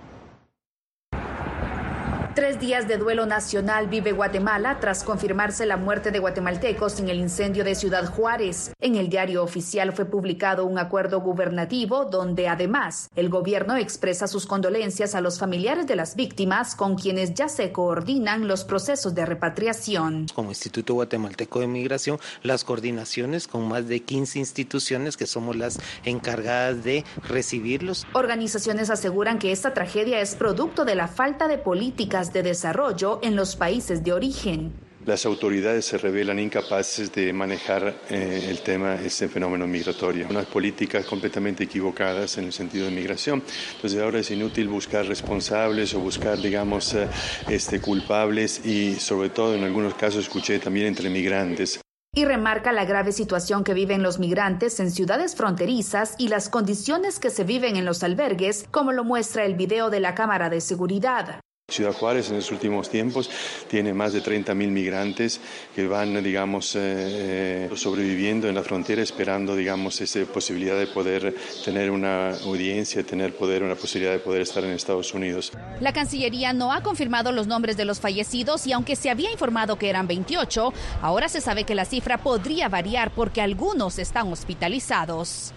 Tres 2.39 2.61
días 2.61 2.87
de 2.87 2.99
duelo 2.99 3.27
nacional 3.27 3.89
vive 3.89 4.13
Guatemala 4.13 4.79
tras 4.79 5.03
confirmarse 5.03 5.67
la 5.67 5.77
muerte 5.77 6.13
de 6.13 6.21
guatemaltecos 6.21 7.01
en 7.01 7.09
el 7.09 7.19
incendio 7.19 7.65
de 7.65 7.75
Ciudad 7.75 8.07
Juárez. 8.07 8.71
En 8.81 8.95
el 8.95 9.09
diario 9.09 9.43
oficial 9.43 9.93
fue 9.93 10.05
publicado 10.05 10.65
un 10.65 10.79
acuerdo 10.79 11.21
gubernativo 11.21 12.05
donde 12.05 12.47
además 12.47 13.11
el 13.17 13.29
gobierno 13.29 13.77
expresa 13.77 14.29
sus 14.29 14.47
condolencias 14.47 15.17
a 15.17 15.21
los 15.21 15.41
familiares 15.41 15.89
de 15.89 15.97
las 15.97 16.15
víctimas 16.15 16.77
con 16.77 16.95
quienes 16.95 17.35
ya 17.35 17.49
se 17.49 17.73
coordinan 17.73 18.47
los 18.47 18.63
procesos 18.63 19.17
de 19.17 19.27
repatriación. 19.27 20.27
Como 20.33 20.51
Instituto 20.51 20.95
Guatemalteco 20.95 21.59
de 21.59 21.67
Migración, 21.67 22.21
las 22.45 22.63
coordinaciones 22.63 23.49
con 23.49 23.67
más 23.67 23.89
de 23.89 23.99
15 24.05 24.39
instituciones 24.39 25.17
que 25.17 25.27
somos 25.27 25.57
las 25.57 25.81
encargadas 26.05 26.85
de 26.85 27.05
recibirlos. 27.29 28.07
Organizaciones 28.13 28.91
aseguran 28.91 29.41
que 29.41 29.51
esta 29.51 29.75
tragedia 29.75 30.21
es 30.21 30.37
producto 30.37 30.85
de 30.85 30.95
la 30.95 31.09
falta 31.09 31.49
de 31.49 31.59
políticas 31.59 32.28
de 32.33 32.43
desarrollo 32.43 33.21
en 33.23 33.37
los 33.37 33.57
países 33.57 34.05
de 34.05 34.13
origen. 34.13 34.73
Las 35.09 35.25
autoridades 35.25 35.87
se 35.87 35.97
revelan 35.97 36.39
incapaces 36.39 37.11
de 37.13 37.33
manejar 37.33 37.95
eh, 38.11 38.47
el 38.51 38.61
tema, 38.61 38.97
este 38.97 39.27
fenómeno 39.29 39.67
migratorio. 39.67 40.27
Unas 40.29 40.45
políticas 40.45 41.07
completamente 41.07 41.65
equivocadas 41.65 42.37
en 42.37 42.45
el 42.45 42.53
sentido 42.53 42.85
de 42.85 42.91
migración. 42.91 43.43
Entonces 43.77 44.03
ahora 44.03 44.19
es 44.19 44.31
inútil 44.31 44.69
buscar 44.69 45.07
responsables 45.07 45.95
o 45.95 46.01
buscar, 46.01 46.37
digamos, 46.37 46.93
eh, 46.93 47.09
este, 47.49 47.81
culpables 47.81 48.67
y 48.67 48.97
sobre 48.97 49.31
todo 49.31 49.55
en 49.55 49.65
algunos 49.65 49.95
casos 49.95 50.25
escuché 50.25 50.59
también 50.59 50.89
entre 50.89 51.09
migrantes 51.09 51.81
y 52.15 52.25
remarca 52.25 52.73
la 52.73 52.85
grave 52.85 53.13
situación 53.13 53.65
que 53.65 53.75
viven 53.75 54.03
los 54.03 54.19
migrantes 54.19 54.81
en 54.81 54.91
ciudades 54.91 55.37
fronterizas 55.37 56.17
y 56.19 56.29
las 56.29 56.49
condiciones 56.49 57.21
que 57.21 57.31
se 57.31 57.45
viven 57.45 57.77
en 57.77 57.85
los 57.85 58.03
albergues, 58.03 58.67
como 58.71 58.93
lo 58.93 59.05
muestra 59.05 59.45
el 59.45 59.55
video 59.55 59.89
de 59.89 60.01
la 60.01 60.15
cámara 60.15 60.51
de 60.51 60.61
seguridad. 60.61 61.41
Ciudad 61.71 61.93
Juárez 61.93 62.31
en 62.31 62.37
los 62.37 62.51
últimos 62.51 62.89
tiempos 62.89 63.29
tiene 63.69 63.93
más 63.93 64.15
de 64.15 64.23
30.000 64.23 64.55
migrantes 64.71 65.39
que 65.77 65.87
van, 65.87 66.25
digamos, 66.25 66.75
eh, 66.75 67.69
sobreviviendo 67.75 68.49
en 68.49 68.55
la 68.55 68.63
frontera 68.63 69.03
esperando, 69.03 69.55
digamos, 69.55 70.01
esa 70.01 70.21
posibilidad 70.25 70.79
de 70.79 70.87
poder 70.87 71.37
tener 71.67 71.91
una 71.91 72.31
audiencia, 72.31 73.03
tener 73.03 73.37
poder, 73.37 73.63
una 73.63 73.75
posibilidad 73.75 74.15
de 74.15 74.19
poder 74.19 74.41
estar 74.41 74.65
en 74.65 74.71
Estados 74.71 75.13
Unidos. 75.13 75.53
La 75.79 75.93
Cancillería 75.93 76.55
no 76.55 76.73
ha 76.73 76.83
confirmado 76.83 77.33
los 77.33 77.47
nombres 77.47 77.77
de 77.77 77.85
los 77.85 78.01
fallecidos 78.01 78.67
y 78.67 78.73
aunque 78.73 78.97
se 78.97 79.11
había 79.11 79.31
informado 79.31 79.77
que 79.77 79.91
eran 79.91 80.07
28, 80.07 80.73
ahora 81.03 81.29
se 81.29 81.43
sabe 81.43 81.65
que 81.65 81.75
la 81.75 81.85
cifra 81.85 82.17
podría 82.17 82.71
variar 82.71 83.11
porque 83.11 83.43
algunos 83.43 83.99
están 83.99 84.33
hospitalizados. 84.33 85.53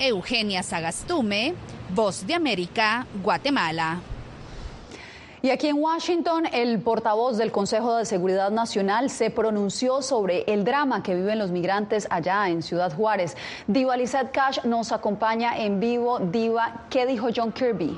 Eugenia 0.00 0.64
Sagastume, 0.64 1.54
Voz 1.94 2.26
de 2.26 2.34
América, 2.34 3.06
Guatemala. 3.22 4.00
Y 5.46 5.50
aquí 5.50 5.68
en 5.68 5.80
Washington, 5.80 6.48
el 6.52 6.80
portavoz 6.80 7.36
del 7.36 7.52
Consejo 7.52 7.98
de 7.98 8.04
Seguridad 8.04 8.50
Nacional 8.50 9.10
se 9.10 9.30
pronunció 9.30 10.02
sobre 10.02 10.42
el 10.52 10.64
drama 10.64 11.04
que 11.04 11.14
viven 11.14 11.38
los 11.38 11.52
migrantes 11.52 12.08
allá 12.10 12.48
en 12.48 12.64
Ciudad 12.64 12.92
Juárez. 12.92 13.36
Diva 13.68 13.96
Lizette 13.96 14.32
Cash 14.32 14.64
nos 14.64 14.90
acompaña 14.90 15.56
en 15.56 15.78
vivo. 15.78 16.18
Diva, 16.18 16.86
¿qué 16.90 17.06
dijo 17.06 17.28
John 17.32 17.52
Kirby? 17.52 17.96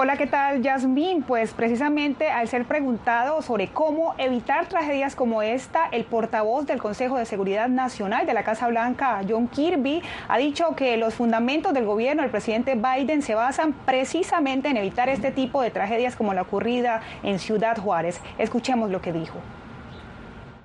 Hola, 0.00 0.16
¿qué 0.16 0.28
tal, 0.28 0.62
Yasmín? 0.62 1.24
Pues 1.24 1.52
precisamente 1.52 2.30
al 2.30 2.46
ser 2.46 2.66
preguntado 2.66 3.42
sobre 3.42 3.66
cómo 3.66 4.14
evitar 4.16 4.68
tragedias 4.68 5.16
como 5.16 5.42
esta, 5.42 5.88
el 5.90 6.04
portavoz 6.04 6.68
del 6.68 6.78
Consejo 6.78 7.18
de 7.18 7.24
Seguridad 7.24 7.68
Nacional 7.68 8.24
de 8.24 8.32
la 8.32 8.44
Casa 8.44 8.68
Blanca, 8.68 9.20
John 9.28 9.48
Kirby, 9.48 10.00
ha 10.28 10.38
dicho 10.38 10.76
que 10.76 10.96
los 10.98 11.14
fundamentos 11.14 11.74
del 11.74 11.84
gobierno 11.84 12.22
del 12.22 12.30
presidente 12.30 12.76
Biden 12.76 13.22
se 13.22 13.34
basan 13.34 13.72
precisamente 13.72 14.68
en 14.68 14.76
evitar 14.76 15.08
este 15.08 15.32
tipo 15.32 15.62
de 15.62 15.72
tragedias 15.72 16.14
como 16.14 16.32
la 16.32 16.42
ocurrida 16.42 17.02
en 17.24 17.40
Ciudad 17.40 17.76
Juárez. 17.76 18.20
Escuchemos 18.38 18.90
lo 18.90 19.02
que 19.02 19.12
dijo. 19.12 19.38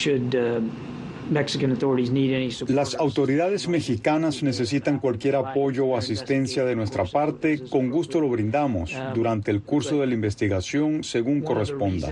Uh, 0.05 0.61
las 2.67 2.95
autoridades 2.95 3.67
mexicanas 3.67 4.43
necesitan 4.43 4.99
cualquier 4.99 5.35
apoyo 5.35 5.85
o 5.85 5.97
asistencia 5.97 6.65
de 6.65 6.75
nuestra 6.75 7.05
parte. 7.05 7.61
Con 7.69 7.89
gusto 7.89 8.21
lo 8.21 8.29
brindamos 8.29 8.95
durante 9.15 9.51
el 9.51 9.61
curso 9.61 9.99
de 9.99 10.07
la 10.07 10.13
investigación 10.13 11.03
según 11.03 11.41
corresponda. 11.41 12.11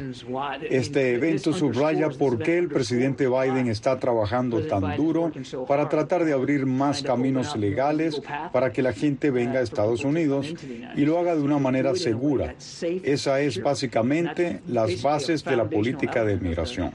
Este 0.69 1.13
evento 1.13 1.53
subraya 1.53 2.09
por 2.09 2.39
qué 2.39 2.57
el 2.57 2.67
presidente 2.67 3.27
Biden 3.27 3.67
está 3.67 3.99
trabajando 3.99 4.61
tan 4.61 4.95
duro 4.95 5.31
para 5.67 5.87
tratar 5.89 6.25
de 6.25 6.33
abrir 6.33 6.65
más 6.65 7.03
caminos 7.03 7.55
legales 7.55 8.21
para 8.51 8.71
que 8.71 8.81
la 8.81 8.93
gente 8.93 9.31
venga 9.31 9.59
a 9.59 9.63
Estados 9.63 10.03
Unidos 10.03 10.53
y 10.95 11.05
lo 11.05 11.19
haga 11.19 11.35
de 11.35 11.41
una 11.41 11.59
manera 11.59 11.95
segura. 11.95 12.55
Esa 13.03 13.41
es 13.41 13.61
básicamente 13.61 14.61
las 14.67 15.01
bases 15.01 15.43
de 15.43 15.55
la 15.55 15.69
política 15.69 16.23
de 16.23 16.37
migración. 16.37 16.91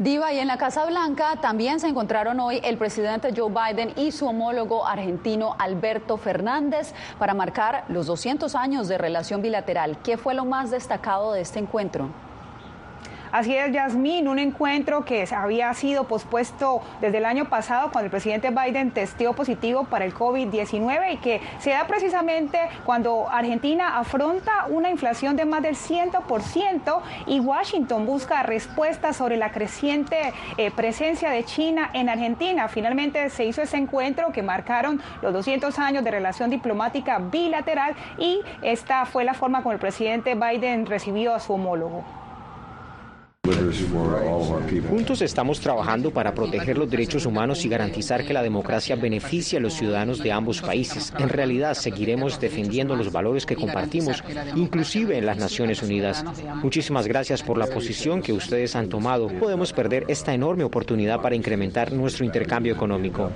Diva, 0.00 0.32
y 0.32 0.38
en 0.38 0.48
la 0.48 0.56
Casa 0.56 0.86
Blanca 0.86 1.36
también 1.42 1.78
se 1.78 1.86
encontraron 1.86 2.40
hoy 2.40 2.58
el 2.64 2.78
presidente 2.78 3.34
Joe 3.36 3.52
Biden 3.52 3.92
y 3.96 4.12
su 4.12 4.26
homólogo 4.26 4.86
argentino 4.86 5.56
Alberto 5.58 6.16
Fernández 6.16 6.94
para 7.18 7.34
marcar 7.34 7.84
los 7.88 8.06
200 8.06 8.54
años 8.54 8.88
de 8.88 8.96
relación 8.96 9.42
bilateral. 9.42 9.98
¿Qué 10.02 10.16
fue 10.16 10.32
lo 10.32 10.46
más 10.46 10.70
destacado 10.70 11.34
de 11.34 11.42
este 11.42 11.58
encuentro? 11.58 12.08
Así 13.32 13.54
es, 13.54 13.70
Yasmín, 13.70 14.26
un 14.26 14.40
encuentro 14.40 15.04
que 15.04 15.24
había 15.32 15.72
sido 15.74 16.04
pospuesto 16.08 16.80
desde 17.00 17.18
el 17.18 17.24
año 17.24 17.44
pasado 17.44 17.92
cuando 17.92 18.06
el 18.06 18.10
presidente 18.10 18.50
Biden 18.50 18.90
testeó 18.90 19.34
positivo 19.34 19.84
para 19.84 20.04
el 20.04 20.12
COVID-19 20.12 21.14
y 21.14 21.16
que 21.18 21.40
se 21.60 21.70
da 21.70 21.86
precisamente 21.86 22.58
cuando 22.84 23.28
Argentina 23.30 23.98
afronta 23.98 24.66
una 24.68 24.90
inflación 24.90 25.36
de 25.36 25.44
más 25.44 25.62
del 25.62 25.76
100% 25.76 27.00
y 27.28 27.38
Washington 27.38 28.04
busca 28.04 28.42
respuestas 28.42 29.16
sobre 29.16 29.36
la 29.36 29.52
creciente 29.52 30.32
eh, 30.56 30.72
presencia 30.72 31.30
de 31.30 31.44
China 31.44 31.88
en 31.92 32.08
Argentina. 32.08 32.66
Finalmente 32.66 33.30
se 33.30 33.44
hizo 33.44 33.62
ese 33.62 33.76
encuentro 33.76 34.32
que 34.32 34.42
marcaron 34.42 35.00
los 35.22 35.32
200 35.32 35.78
años 35.78 36.02
de 36.02 36.10
relación 36.10 36.50
diplomática 36.50 37.18
bilateral 37.18 37.94
y 38.18 38.40
esta 38.60 39.06
fue 39.06 39.22
la 39.22 39.34
forma 39.34 39.62
como 39.62 39.72
el 39.72 39.78
presidente 39.78 40.34
Biden 40.34 40.86
recibió 40.86 41.32
a 41.32 41.38
su 41.38 41.52
homólogo. 41.52 42.19
Juntos 44.88 45.22
estamos 45.22 45.60
trabajando 45.60 46.10
para 46.10 46.34
proteger 46.34 46.78
los 46.78 46.90
derechos 46.90 47.26
humanos 47.26 47.64
y 47.64 47.68
garantizar 47.68 48.24
que 48.24 48.32
la 48.32 48.42
democracia 48.42 48.96
beneficie 48.96 49.58
a 49.58 49.60
los 49.60 49.74
ciudadanos 49.74 50.22
de 50.22 50.32
ambos 50.32 50.60
países. 50.60 51.12
En 51.18 51.28
realidad, 51.28 51.74
seguiremos 51.74 52.40
defendiendo 52.40 52.96
los 52.96 53.12
valores 53.12 53.46
que 53.46 53.56
compartimos, 53.56 54.22
inclusive 54.54 55.18
en 55.18 55.26
las 55.26 55.38
Naciones 55.38 55.82
Unidas. 55.82 56.24
Muchísimas 56.62 57.06
gracias 57.06 57.42
por 57.42 57.58
la 57.58 57.66
posición 57.66 58.22
que 58.22 58.32
ustedes 58.32 58.76
han 58.76 58.88
tomado. 58.88 59.28
Podemos 59.28 59.72
perder 59.72 60.04
esta 60.08 60.34
enorme 60.34 60.64
oportunidad 60.64 61.20
para 61.20 61.34
incrementar 61.34 61.92
nuestro 61.92 62.24
intercambio 62.24 62.72
económico. 62.72 63.30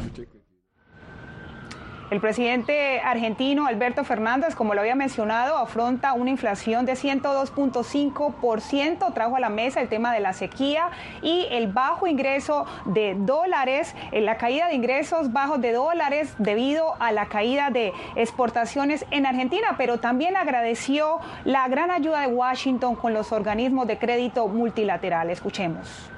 El 2.11 2.20
presidente 2.20 3.00
argentino 3.00 3.66
Alberto 3.66 4.04
Fernández, 4.04 4.54
como 4.54 4.75
lo 4.75 4.80
había 4.80 4.94
mencionado, 4.94 5.56
afronta 5.56 6.12
una 6.12 6.28
inflación 6.28 6.84
de 6.84 6.92
102.5%, 6.92 9.14
trajo 9.14 9.37
a 9.37 9.40
la 9.40 9.49
mesa 9.49 9.80
el 9.80 9.88
tema 9.88 10.12
de 10.12 10.20
la 10.20 10.34
sequía 10.34 10.90
y 11.23 11.46
el 11.50 11.73
bajo 11.73 12.06
ingreso 12.06 12.66
de 12.84 13.14
dólares, 13.16 13.96
eh, 14.12 14.20
la 14.20 14.37
caída 14.37 14.68
de 14.68 14.75
ingresos 14.75 15.32
bajos 15.32 15.62
de 15.62 15.73
dólares 15.73 16.34
debido 16.38 16.94
a 17.00 17.11
la 17.11 17.25
caída 17.26 17.70
de 17.70 17.94
exportaciones 18.16 19.06
en 19.11 19.25
Argentina, 19.25 19.76
pero 19.78 19.99
también 19.99 20.37
agradeció 20.37 21.20
la 21.44 21.66
gran 21.68 21.90
ayuda 21.90 22.20
de 22.20 22.26
Washington 22.26 22.96
con 22.96 23.14
los 23.14 23.32
organismos 23.32 23.87
de 23.87 23.96
crédito 23.96 24.46
multilateral. 24.46 25.30
Escuchemos. 25.30 26.11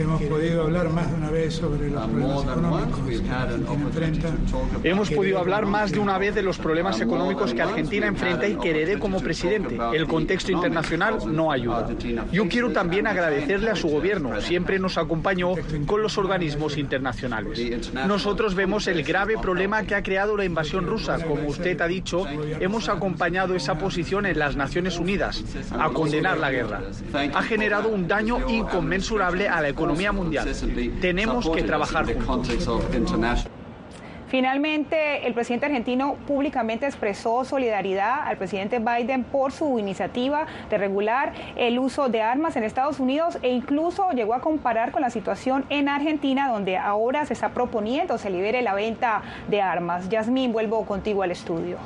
Hemos 0.00 0.22
podido 0.22 0.62
hablar 0.62 0.88
más 0.88 1.10
de 1.10 1.16
una 1.16 1.30
vez 1.30 1.54
sobre 1.54 1.90
los 1.90 2.06
problemas 2.06 2.42
económicos 2.42 3.20
que 3.20 3.30
Argentina 3.30 3.76
enfrenta. 3.76 4.28
Hemos 4.82 5.10
podido 5.10 5.38
hablar 5.38 5.66
más 5.66 5.92
de 5.92 5.98
una 5.98 6.16
vez 6.16 6.34
de 6.34 6.42
los 6.42 6.56
problemas 6.56 7.00
económicos 7.02 7.52
que 7.52 7.60
Argentina 7.60 8.06
enfrenta 8.06 8.48
y 8.48 8.56
que 8.56 8.70
heredé 8.70 8.98
como 8.98 9.20
presidente. 9.20 9.78
El 9.92 10.06
contexto 10.06 10.52
internacional 10.52 11.18
no 11.26 11.52
ayuda. 11.52 11.86
Yo 12.32 12.48
quiero 12.48 12.72
también 12.72 13.06
agradecerle 13.06 13.70
a 13.70 13.76
su 13.76 13.88
gobierno. 13.88 14.40
Siempre 14.40 14.78
nos 14.78 14.96
acompañó 14.96 15.52
con 15.84 16.00
los 16.00 16.16
organismos 16.16 16.78
internacionales. 16.78 17.60
Nosotros 18.06 18.54
vemos 18.54 18.86
el 18.86 19.02
grave 19.02 19.36
problema 19.36 19.82
que 19.82 19.94
ha 19.94 20.02
creado 20.02 20.34
la 20.34 20.46
invasión 20.46 20.86
rusa. 20.86 21.22
Como 21.22 21.46
usted 21.46 21.78
ha 21.82 21.86
dicho, 21.86 22.26
hemos 22.58 22.88
acompañado 22.88 23.54
esa 23.54 23.76
posición 23.76 24.24
en 24.24 24.38
las 24.38 24.56
Naciones 24.56 24.98
Unidas 24.98 25.44
a 25.78 25.90
condenar 25.90 26.38
la 26.38 26.50
guerra. 26.50 26.80
Ha 27.34 27.42
generado 27.42 27.90
un 27.90 28.08
daño 28.08 28.38
inconmensurable 28.48 29.46
a 29.46 29.60
la 29.60 29.68
economía 29.68 29.89
economía 29.90 30.12
mundial. 30.12 30.48
Tenemos 31.00 31.48
que 31.50 31.62
trabajar 31.62 32.06
juntos. 32.20 33.48
Finalmente, 34.28 35.26
el 35.26 35.34
presidente 35.34 35.66
argentino 35.66 36.14
públicamente 36.28 36.86
expresó 36.86 37.44
solidaridad 37.44 38.20
al 38.28 38.36
presidente 38.36 38.78
Biden 38.78 39.24
por 39.24 39.50
su 39.50 39.80
iniciativa 39.80 40.46
de 40.70 40.78
regular 40.78 41.32
el 41.56 41.80
uso 41.80 42.08
de 42.08 42.22
armas 42.22 42.54
en 42.54 42.62
Estados 42.62 43.00
Unidos 43.00 43.38
e 43.42 43.50
incluso 43.50 44.12
llegó 44.12 44.34
a 44.34 44.40
comparar 44.40 44.92
con 44.92 45.02
la 45.02 45.10
situación 45.10 45.64
en 45.68 45.88
Argentina, 45.88 46.48
donde 46.48 46.76
ahora 46.78 47.26
se 47.26 47.32
está 47.32 47.48
proponiendo 47.48 48.18
se 48.18 48.30
libere 48.30 48.62
la 48.62 48.74
venta 48.74 49.22
de 49.48 49.62
armas. 49.62 50.08
Yasmín, 50.08 50.52
vuelvo 50.52 50.86
contigo 50.86 51.24
al 51.24 51.32
estudio. 51.32 51.78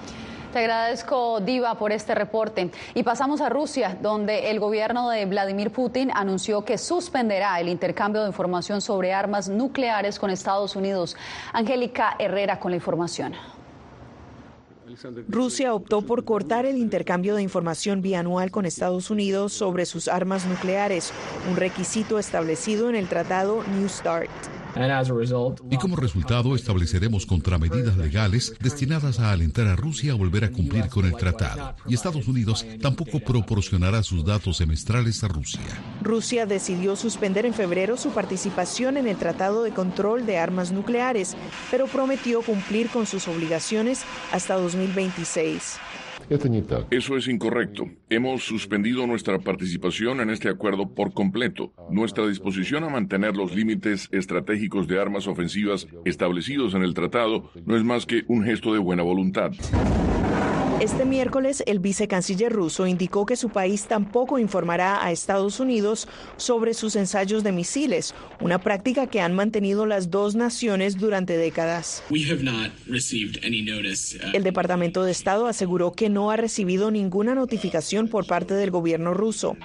Te 0.54 0.61
agradezco, 0.61 1.40
Diva, 1.40 1.75
por 1.76 1.90
este 1.90 2.14
reporte. 2.14 2.70
Y 2.94 3.02
pasamos 3.02 3.40
a 3.40 3.49
Rusia, 3.49 3.99
donde 4.00 4.52
el 4.52 4.61
gobierno 4.61 5.11
de 5.11 5.26
Vladimir 5.26 5.73
Putin 5.73 6.12
anunció 6.14 6.64
que 6.64 6.78
suspenderá 6.78 7.58
el 7.58 7.68
intercambio 7.68 8.23
de 8.23 8.28
información 8.28 8.80
sobre 8.80 9.12
armas 9.12 9.49
nucleares 9.49 10.16
con 10.20 10.30
Estados 10.30 10.76
Unidos. 10.76 11.16
Angélica 11.52 12.14
Herrera 12.20 12.61
con 12.61 12.70
la 12.70 12.76
información. 12.76 13.34
Rusia 15.28 15.75
optó 15.75 16.02
por 16.02 16.25
cortar 16.25 16.66
el 16.66 16.76
intercambio 16.76 17.34
de 17.34 17.42
información 17.42 18.00
bianual 18.00 18.52
con 18.52 18.64
Estados 18.64 19.11
Unidos 19.11 19.52
sobre 19.54 19.87
sus 19.87 20.06
armas 20.06 20.46
nucleares, 20.46 21.12
un 21.50 21.56
requisito 21.56 22.20
establecido 22.20 22.88
en 22.88 22.94
el 22.94 23.08
tratado 23.08 23.64
New 23.64 23.88
START. 23.88 24.53
Y 25.71 25.76
como 25.76 25.97
resultado 25.97 26.54
estableceremos 26.54 27.26
contramedidas 27.26 27.97
legales 27.97 28.54
destinadas 28.61 29.21
a 29.21 29.31
alentar 29.33 29.66
a 29.69 29.76
Rusia 29.76 30.12
a 30.12 30.16
volver 30.16 30.45
a 30.45 30.50
cumplir 30.50 30.88
con 30.88 31.04
el 31.04 31.14
tratado. 31.16 31.75
Y 31.87 31.95
Estados 31.95 32.26
Unidos 32.26 32.66
tampoco 32.81 33.21
proporcionará 33.21 34.02
sus 34.02 34.25
datos 34.25 34.57
semestrales 34.57 35.23
a 35.23 35.28
Rusia. 35.28 35.61
Rusia 36.02 36.47
decidió 36.47 36.97
suspender 36.97 37.47
en 37.47 37.54
febrero 37.54 37.97
su 37.97 38.11
participación 38.11 38.97
en 38.97 39.07
el 39.07 39.16
Tratado 39.16 39.62
de 39.62 39.73
Control 39.73 40.26
de 40.26 40.38
Armas 40.38 40.73
Nucleares, 40.73 41.37
pero 41.71 41.87
prometió 41.87 42.43
cumplir 42.43 42.88
con 42.88 43.07
sus 43.07 43.28
obligaciones 43.28 44.02
hasta 44.33 44.54
2026. 44.54 45.78
Eso 46.90 47.16
es 47.16 47.28
incorrecto. 47.28 47.88
Hemos 48.09 48.45
suspendido 48.45 49.07
nuestra 49.07 49.38
participación 49.38 50.21
en 50.21 50.31
este 50.31 50.49
acuerdo 50.49 50.88
por 50.88 51.12
completo. 51.12 51.73
Nuestra 51.90 52.26
disposición 52.26 52.85
a 52.85 52.88
mantener 52.88 53.37
los 53.37 53.54
límites 53.54 54.09
estratégicos 54.12 54.88
de 54.88 55.00
armas 55.00 55.26
ofensivas 55.26 55.87
establecidos 56.04 56.75
en 56.75 56.83
el 56.83 56.95
tratado 56.95 57.50
no 57.64 57.76
es 57.76 57.85
más 57.85 58.07
que 58.07 58.25
un 58.28 58.45
gesto 58.45 58.73
de 58.73 58.78
buena 58.78 59.02
voluntad. 59.02 59.52
Este 60.81 61.04
miércoles, 61.04 61.62
el 61.66 61.78
vicecanciller 61.78 62.52
ruso 62.52 62.87
indicó 62.87 63.26
que 63.26 63.37
su 63.37 63.49
país 63.49 63.87
tampoco 63.87 64.40
informará 64.40 65.04
a 65.04 65.12
Estados 65.12 65.61
Unidos 65.61 66.09
sobre 66.37 66.75
sus 66.75 66.97
ensayos 66.97 67.45
de 67.45 67.52
misiles, 67.52 68.12
una 68.40 68.59
práctica 68.59 69.07
que 69.07 69.21
han 69.21 69.35
mantenido 69.35 69.87
las 69.87 70.11
dos 70.11 70.35
naciones 70.35 70.99
durante 70.99 71.37
décadas. 71.37 72.02
Uh, 72.11 72.16
el 74.35 74.43
Departamento 74.43 75.04
de 75.04 75.12
Estado 75.12 75.47
aseguró 75.47 75.93
que 75.93 76.09
no 76.09 76.33
ha 76.33 76.37
recibido 76.37 76.90
ninguna 76.90 77.37
notificación 77.37 78.09
por 78.09 78.26
parte 78.26 78.54
del 78.54 78.73
gobierno 78.73 79.14
ruso. 79.14 79.57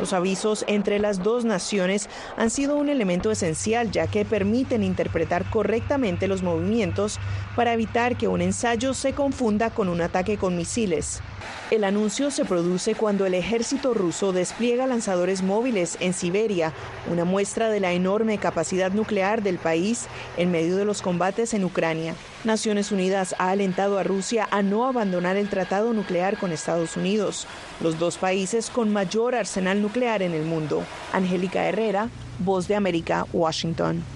Los 0.00 0.12
avisos 0.12 0.64
entre 0.68 0.98
las 0.98 1.22
dos 1.22 1.44
naciones 1.44 2.10
han 2.36 2.50
sido 2.50 2.76
un 2.76 2.90
elemento 2.90 3.30
esencial 3.30 3.90
ya 3.90 4.06
que 4.06 4.26
permiten 4.26 4.82
interpretar 4.82 5.48
correctamente 5.48 6.28
los 6.28 6.42
movimientos 6.42 7.18
para 7.56 7.72
evitar 7.72 8.16
que 8.16 8.28
un 8.28 8.42
ensayo 8.42 8.94
se 8.94 9.14
confunda 9.14 9.70
con 9.70 9.88
un 9.88 10.02
ataque 10.02 10.36
con 10.36 10.56
misiles. 10.56 11.22
El 11.70 11.82
anuncio 11.82 12.30
se 12.30 12.44
produce 12.44 12.94
cuando 12.94 13.26
el 13.26 13.34
ejército 13.34 13.94
ruso 13.94 14.32
despliega 14.32 14.86
lanzadores 14.86 15.42
móviles 15.42 15.96
en 16.00 16.12
Siberia, 16.12 16.72
una 17.10 17.24
muestra 17.24 17.70
de 17.70 17.80
la 17.80 17.92
enorme 17.92 18.38
capacidad 18.38 18.92
nuclear 18.92 19.42
del 19.42 19.58
país 19.58 20.06
en 20.36 20.52
medio 20.52 20.76
de 20.76 20.84
los 20.84 21.02
combates 21.02 21.54
en 21.54 21.64
Ucrania. 21.64 22.14
Naciones 22.44 22.92
Unidas 22.92 23.34
ha 23.38 23.50
alentado 23.50 23.98
a 23.98 24.04
Rusia 24.04 24.46
a 24.50 24.62
no 24.62 24.86
abandonar 24.86 25.36
el 25.36 25.48
tratado 25.48 25.92
nuclear 25.92 26.38
con 26.38 26.52
Estados 26.52 26.96
Unidos, 26.96 27.46
los 27.80 27.98
dos 27.98 28.18
países 28.18 28.70
con 28.70 28.92
mayor 28.92 29.34
arsenal 29.34 29.82
nuclear 29.82 30.22
en 30.22 30.34
el 30.34 30.44
mundo. 30.44 30.84
Angélica 31.12 31.64
Herrera, 31.66 32.10
Voz 32.38 32.68
de 32.68 32.76
América, 32.76 33.26
Washington. 33.32 34.15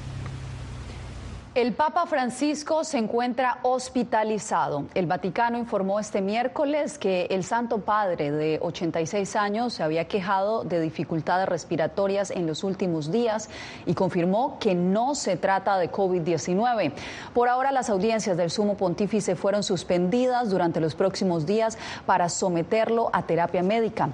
El 1.57 1.73
Papa 1.73 2.07
Francisco 2.07 2.85
se 2.85 2.97
encuentra 2.97 3.59
hospitalizado. 3.63 4.85
El 4.95 5.07
Vaticano 5.07 5.59
informó 5.59 5.99
este 5.99 6.21
miércoles 6.21 6.97
que 6.97 7.27
el 7.29 7.43
Santo 7.43 7.79
Padre 7.79 8.31
de 8.31 8.61
86 8.63 9.35
años 9.35 9.73
se 9.73 9.83
había 9.83 10.07
quejado 10.07 10.63
de 10.63 10.81
dificultades 10.81 11.49
respiratorias 11.49 12.31
en 12.31 12.47
los 12.47 12.63
últimos 12.63 13.11
días 13.11 13.51
y 13.85 13.95
confirmó 13.95 14.61
que 14.61 14.77
no 14.77 15.17
se 15.17 15.37
trata 15.37 15.77
de 15.79 15.91
COVID-19. 15.91 16.93
Por 17.35 17.49
ahora 17.49 17.73
las 17.73 17.91
audiencias 17.91 18.37
del 18.37 18.53
Sumo 18.53 18.77
Pontífice 18.77 19.35
fueron 19.35 19.65
suspendidas 19.65 20.51
durante 20.51 20.79
los 20.81 20.95
próximos 20.95 21.47
días 21.47 21.79
para 22.07 22.29
someterlo 22.29 23.11
a 23.13 23.23
terapia 23.23 23.65
médica. 23.65 24.11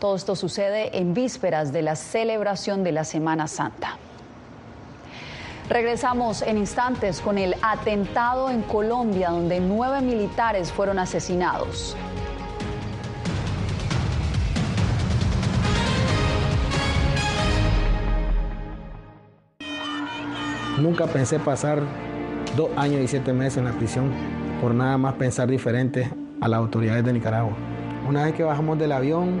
Todo 0.00 0.16
esto 0.16 0.34
sucede 0.34 0.98
en 0.98 1.14
vísperas 1.14 1.72
de 1.72 1.82
la 1.82 1.94
celebración 1.94 2.82
de 2.82 2.90
la 2.90 3.04
Semana 3.04 3.46
Santa. 3.46 3.96
Regresamos 5.70 6.42
en 6.42 6.58
instantes 6.58 7.20
con 7.20 7.38
el 7.38 7.54
atentado 7.62 8.50
en 8.50 8.62
Colombia 8.62 9.30
donde 9.30 9.60
nueve 9.60 10.00
militares 10.00 10.72
fueron 10.72 10.98
asesinados. 10.98 11.96
Nunca 20.76 21.06
pensé 21.06 21.38
pasar 21.38 21.80
dos 22.56 22.70
años 22.76 23.00
y 23.02 23.06
siete 23.06 23.32
meses 23.32 23.58
en 23.58 23.66
la 23.66 23.72
prisión 23.72 24.12
por 24.60 24.74
nada 24.74 24.98
más 24.98 25.14
pensar 25.14 25.48
diferente 25.48 26.10
a 26.40 26.48
las 26.48 26.58
autoridades 26.58 27.04
de 27.04 27.12
Nicaragua. 27.12 27.52
Una 28.08 28.24
vez 28.24 28.34
que 28.34 28.42
bajamos 28.42 28.76
del 28.76 28.90
avión, 28.90 29.40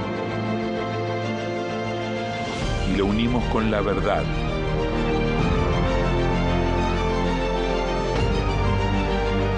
y 2.91 2.97
lo 2.97 3.05
unimos 3.05 3.43
con 3.45 3.71
la 3.71 3.81
verdad. 3.81 4.23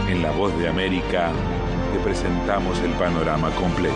En 0.10 0.22
La 0.22 0.32
Voz 0.32 0.58
de 0.60 0.68
América 0.68 1.32
te 1.94 2.00
presentamos 2.00 2.80
el 2.82 2.92
panorama 2.92 3.50
completo. 3.52 3.96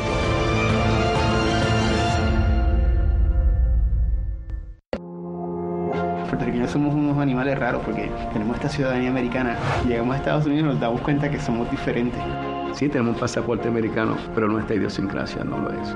puertorriqueños 6.28 6.70
somos 6.70 6.94
unos 6.94 7.18
animales 7.18 7.58
raros 7.58 7.82
porque 7.84 8.12
tenemos 8.34 8.58
esta 8.58 8.70
ciudadanía 8.70 9.10
americana. 9.10 9.56
Llegamos 9.88 10.16
a 10.16 10.18
Estados 10.20 10.46
Unidos 10.46 10.66
y 10.66 10.68
nos 10.68 10.80
damos 10.80 11.02
cuenta 11.02 11.32
que 11.32 11.40
somos 11.40 11.70
diferentes. 11.72 12.22
Sí, 12.74 12.90
tenemos 12.90 13.16
un 13.16 13.20
pasaporte 13.20 13.68
americano, 13.68 14.16
pero 14.36 14.48
nuestra 14.48 14.76
idiosincrasia 14.76 15.44
no 15.44 15.58
lo 15.58 15.72
es. 15.72 15.96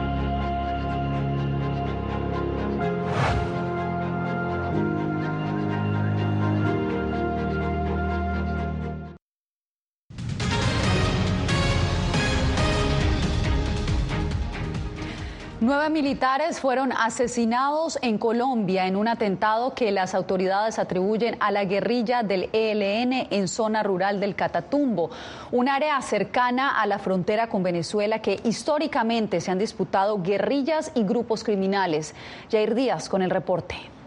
Nueve 15.63 15.91
militares 15.91 16.59
fueron 16.59 16.91
asesinados 16.91 17.99
en 18.01 18.17
Colombia 18.17 18.87
en 18.87 18.95
un 18.95 19.07
atentado 19.07 19.75
que 19.75 19.91
las 19.91 20.15
autoridades 20.15 20.79
atribuyen 20.79 21.37
a 21.39 21.51
la 21.51 21.65
guerrilla 21.65 22.23
del 22.23 22.49
ELN 22.51 23.27
en 23.29 23.47
zona 23.47 23.83
rural 23.83 24.19
del 24.19 24.33
Catatumbo, 24.33 25.11
un 25.51 25.69
área 25.69 26.01
cercana 26.01 26.81
a 26.81 26.87
la 26.87 26.97
frontera 26.97 27.47
con 27.47 27.61
Venezuela 27.61 28.23
que 28.23 28.39
históricamente 28.43 29.39
se 29.39 29.51
han 29.51 29.59
disputado 29.59 30.23
guerrillas 30.23 30.91
y 30.95 31.03
grupos 31.03 31.43
criminales. 31.43 32.15
Jair 32.51 32.73
Díaz 32.73 33.07
con 33.07 33.21
el 33.21 33.29
reporte. 33.29 34.00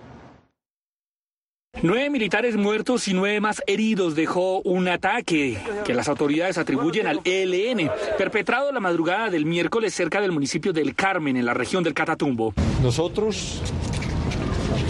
Nueve 1.82 2.08
militares 2.08 2.56
muertos 2.56 3.08
y 3.08 3.14
nueve 3.14 3.40
más 3.40 3.62
heridos 3.66 4.14
dejó 4.14 4.60
un 4.62 4.88
ataque 4.88 5.58
que 5.84 5.92
las 5.92 6.08
autoridades 6.08 6.56
atribuyen 6.56 7.06
al 7.06 7.20
ELN, 7.24 7.90
perpetrado 8.16 8.72
la 8.72 8.80
madrugada 8.80 9.28
del 9.28 9.44
miércoles 9.44 9.92
cerca 9.92 10.20
del 10.20 10.32
municipio 10.32 10.72
del 10.72 10.94
Carmen, 10.94 11.36
en 11.36 11.44
la 11.44 11.52
región 11.52 11.84
del 11.84 11.92
Catatumbo. 11.92 12.54
Nosotros 12.82 13.60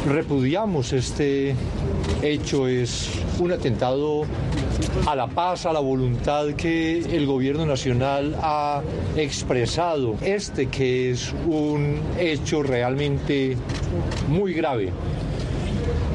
repudiamos 0.06 0.92
este 0.92 1.56
hecho, 2.22 2.68
es 2.68 3.10
un 3.38 3.52
atentado 3.52 4.24
a 5.06 5.16
la 5.16 5.26
paz, 5.26 5.66
a 5.66 5.72
la 5.72 5.80
voluntad 5.80 6.48
que 6.54 6.98
el 6.98 7.26
gobierno 7.26 7.66
nacional 7.66 8.36
ha 8.40 8.82
expresado. 9.16 10.16
Este 10.22 10.66
que 10.66 11.10
es 11.10 11.34
un 11.46 12.00
hecho 12.18 12.62
realmente 12.62 13.56
muy 14.28 14.52
grave 14.52 14.92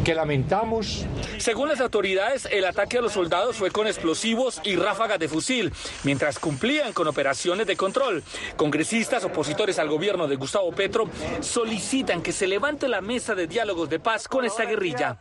que 0.10 0.16
lamentamos. 0.16 1.06
Según 1.38 1.70
las 1.70 1.82
autoridades, 1.82 2.48
el 2.52 2.66
ataque 2.66 2.98
a 2.98 3.02
los 3.02 3.12
soldados 3.12 3.58
fue 3.58 3.70
con 3.70 3.86
explosivos 3.86 4.60
y 4.64 4.76
ráfagas 4.76 5.20
de 5.20 5.28
fusil, 5.28 5.72
mientras 6.04 6.40
cumplían 6.40 6.94
con 6.94 7.08
operaciones 7.08 7.68
de 7.68 7.78
control. 7.78 8.24
Congresistas 8.58 9.24
opositores 9.24 9.78
al 9.78 9.88
gobierno 9.88 10.28
de 10.28 10.36
Gustavo 10.36 10.72
Petro 10.72 11.08
solicitan 11.42 12.24
que 12.24 12.32
se 12.32 12.48
levante 12.48 12.88
la 12.88 13.02
mesa 13.02 13.36
de 13.36 13.46
diálogos 13.46 13.88
de 13.88 14.00
paz 14.00 14.28
con 14.28 14.46
esta 14.46 14.66
guerrilla. 14.66 15.20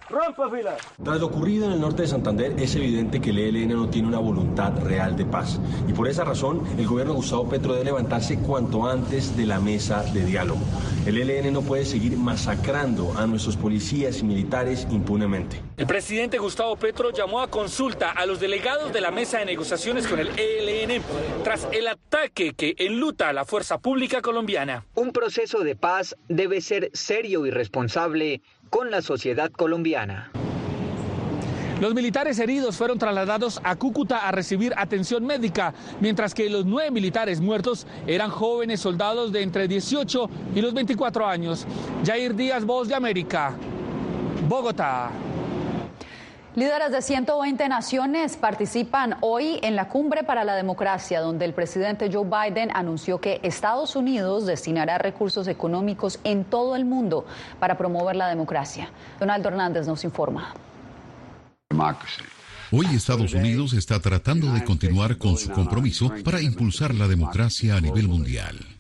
Tras 1.05 1.21
lo 1.21 1.27
ocurrido 1.27 1.67
en 1.67 1.73
el 1.73 1.81
norte 1.83 2.03
de 2.03 2.09
Santander, 2.09 2.55
es 2.59 2.75
evidente 2.75 3.21
que 3.21 3.29
el 3.29 3.41
ELN 3.41 3.75
no 3.75 3.91
tiene 3.91 4.09
una 4.09 4.21
voluntad 4.21 4.73
real 4.85 5.19
de 5.19 5.27
paz. 5.27 5.61
Y 5.87 5.93
por 5.93 6.09
esa 6.09 6.25
razón, 6.25 6.63
el 6.79 6.87
gobierno 6.87 7.13
de 7.13 7.19
Gustavo 7.19 7.47
Petro 7.47 7.75
debe 7.75 7.85
levantarse 7.85 8.39
cuanto 8.39 8.87
antes 8.87 9.37
de 9.37 9.45
la 9.45 9.61
mesa 9.61 10.03
de 10.15 10.25
diálogo. 10.25 10.63
El 11.05 11.19
ELN 11.19 11.53
no 11.53 11.61
puede 11.61 11.85
seguir 11.85 12.17
masacrando 12.17 13.13
a 13.19 13.27
nuestros 13.27 13.57
policías 13.57 14.21
y 14.21 14.25
militares 14.25 14.78
impunemente. 14.91 15.61
El 15.77 15.87
presidente 15.87 16.39
Gustavo 16.39 16.77
Petro 16.77 17.11
llamó 17.11 17.41
a 17.41 17.49
consulta 17.49 18.11
a 18.11 18.27
los 18.27 18.41
delegados 18.41 18.93
de 18.93 19.01
la 19.01 19.11
mesa 19.11 19.39
de 19.39 19.47
negociaciones 19.47 20.07
con 20.07 20.19
el 20.19 20.29
ELN 20.39 21.03
tras 21.45 21.69
el 21.73 21.89
ataque 21.89 22.55
que 22.55 22.75
enluta 22.79 23.29
a 23.29 23.33
la 23.33 23.45
fuerza 23.45 23.79
pública 23.79 24.23
colombiana. 24.23 24.85
Un 24.95 25.13
proceso 25.13 25.61
de 25.61 25.77
paz 25.77 26.17
debe 26.29 26.61
ser 26.61 26.91
serio 26.93 27.47
y 27.47 27.51
responsable 27.51 28.43
con 28.71 28.91
la 28.91 29.03
sociedad 29.03 29.51
colombiana. 29.51 30.31
Los 31.81 31.95
militares 31.95 32.41
heridos 32.41 32.77
fueron 32.77 32.99
trasladados 32.99 33.61
a 33.63 33.77
Cúcuta 33.77 34.27
a 34.27 34.33
recibir 34.33 34.75
atención 34.77 35.25
médica, 35.25 35.75
mientras 36.01 36.35
que 36.35 36.51
los 36.51 36.67
nueve 36.67 36.91
militares 36.91 37.41
muertos 37.41 37.87
eran 38.05 38.31
jóvenes 38.31 38.81
soldados 38.81 39.31
de 39.31 39.43
entre 39.43 39.69
18 39.69 40.29
y 40.57 40.61
los 40.61 40.75
24 40.75 41.25
años. 41.25 41.69
Jair 42.05 42.35
Díaz, 42.35 42.65
Voz 42.65 42.89
de 42.89 42.97
América, 42.97 43.57
Bogotá. 44.47 45.11
Líderes 46.55 46.91
de 46.91 47.03
120 47.03 47.69
naciones 47.69 48.37
participan 48.37 49.17
hoy 49.21 49.59
en 49.63 49.77
la 49.77 49.89
Cumbre 49.89 50.25
para 50.25 50.45
la 50.45 50.55
Democracia, 50.57 51.21
donde 51.21 51.45
el 51.45 51.55
presidente 51.55 52.11
Joe 52.13 52.27
Biden 52.27 52.71
anunció 52.75 53.21
que 53.21 53.41
Estados 53.43 53.97
Unidos 53.97 54.47
destinará 54.47 54.99
recursos 54.99 55.47
económicos 55.47 56.19
en 56.25 56.45
todo 56.45 56.75
el 56.77 56.85
mundo 56.85 57.27
para 57.61 57.79
promover 57.79 58.17
la 58.17 58.29
democracia. 58.29 58.91
Donaldo 59.21 59.49
Hernández 59.49 59.87
nos 59.87 60.05
informa. 60.05 60.55
Hoy 62.73 62.87
Estados 62.87 63.35
Unidos 63.35 63.73
está 63.73 64.01
tratando 64.01 64.53
de 64.53 64.65
continuar 64.65 65.17
con 65.17 65.37
su 65.37 65.51
compromiso 65.51 66.11
para 66.25 66.41
impulsar 66.41 66.95
la 66.95 67.07
democracia 67.07 67.77
a 67.77 67.81
nivel 67.81 68.09
mundial. 68.09 68.78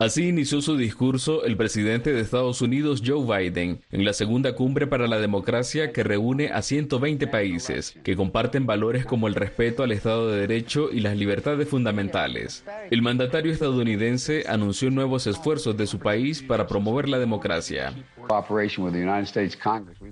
Así 0.00 0.28
inició 0.28 0.62
su 0.62 0.78
discurso 0.78 1.44
el 1.44 1.58
presidente 1.58 2.14
de 2.14 2.22
Estados 2.22 2.62
Unidos, 2.62 3.02
Joe 3.04 3.20
Biden, 3.22 3.82
en 3.92 4.06
la 4.06 4.14
segunda 4.14 4.54
cumbre 4.54 4.86
para 4.86 5.06
la 5.06 5.20
democracia 5.20 5.92
que 5.92 6.02
reúne 6.02 6.48
a 6.48 6.62
120 6.62 7.26
países 7.26 7.94
que 8.02 8.16
comparten 8.16 8.64
valores 8.64 9.04
como 9.04 9.28
el 9.28 9.34
respeto 9.34 9.82
al 9.82 9.92
Estado 9.92 10.30
de 10.30 10.40
Derecho 10.40 10.88
y 10.90 11.00
las 11.00 11.18
libertades 11.18 11.68
fundamentales. 11.68 12.64
El 12.90 13.02
mandatario 13.02 13.52
estadounidense 13.52 14.44
anunció 14.48 14.90
nuevos 14.90 15.26
esfuerzos 15.26 15.76
de 15.76 15.86
su 15.86 15.98
país 15.98 16.42
para 16.42 16.66
promover 16.66 17.06
la 17.06 17.18
democracia. 17.18 17.92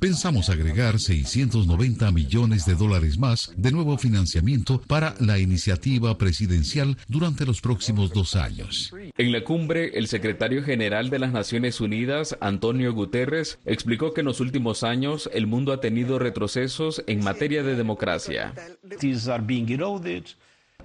Pensamos 0.01 0.51
agregar 0.51 1.01
690 1.01 2.13
millones 2.13 2.67
de 2.67 2.75
dólares 2.75 3.19
más 3.19 3.55
de 3.57 3.73
nuevo 3.73 3.97
financiamiento 3.97 4.83
para 4.87 5.15
la 5.19 5.39
iniciativa 5.39 6.19
presidencial 6.19 6.99
durante 7.09 7.47
los 7.47 7.63
próximos 7.63 8.13
dos 8.13 8.37
años. 8.37 8.93
En 9.19 9.33
la 9.33 9.43
cumbre, 9.43 9.99
el 9.99 10.07
secretario 10.07 10.63
general 10.63 11.11
de 11.11 11.19
las 11.19 11.33
Naciones 11.33 11.81
Unidas, 11.81 12.39
Antonio 12.41 12.93
Guterres, 12.95 13.59
explicó 13.67 14.15
que 14.15 14.21
en 14.21 14.27
los 14.27 14.39
últimos 14.39 14.85
años 14.85 15.29
el 15.35 15.49
mundo 15.49 15.73
ha 15.73 15.81
tenido 15.81 16.21
retrocesos 16.21 17.03
en 17.09 17.25
materia 17.25 17.65
de 17.65 17.75
democracia. 17.75 18.55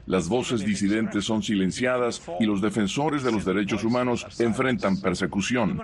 Las 0.08 0.28
voces 0.28 0.66
disidentes 0.66 1.26
son 1.26 1.44
silenciadas 1.44 2.24
y 2.40 2.46
los 2.46 2.60
defensores 2.60 3.22
de 3.22 3.32
los 3.32 3.46
derechos 3.46 3.84
humanos 3.84 4.26
enfrentan 4.40 5.00
persecución. 5.00 5.80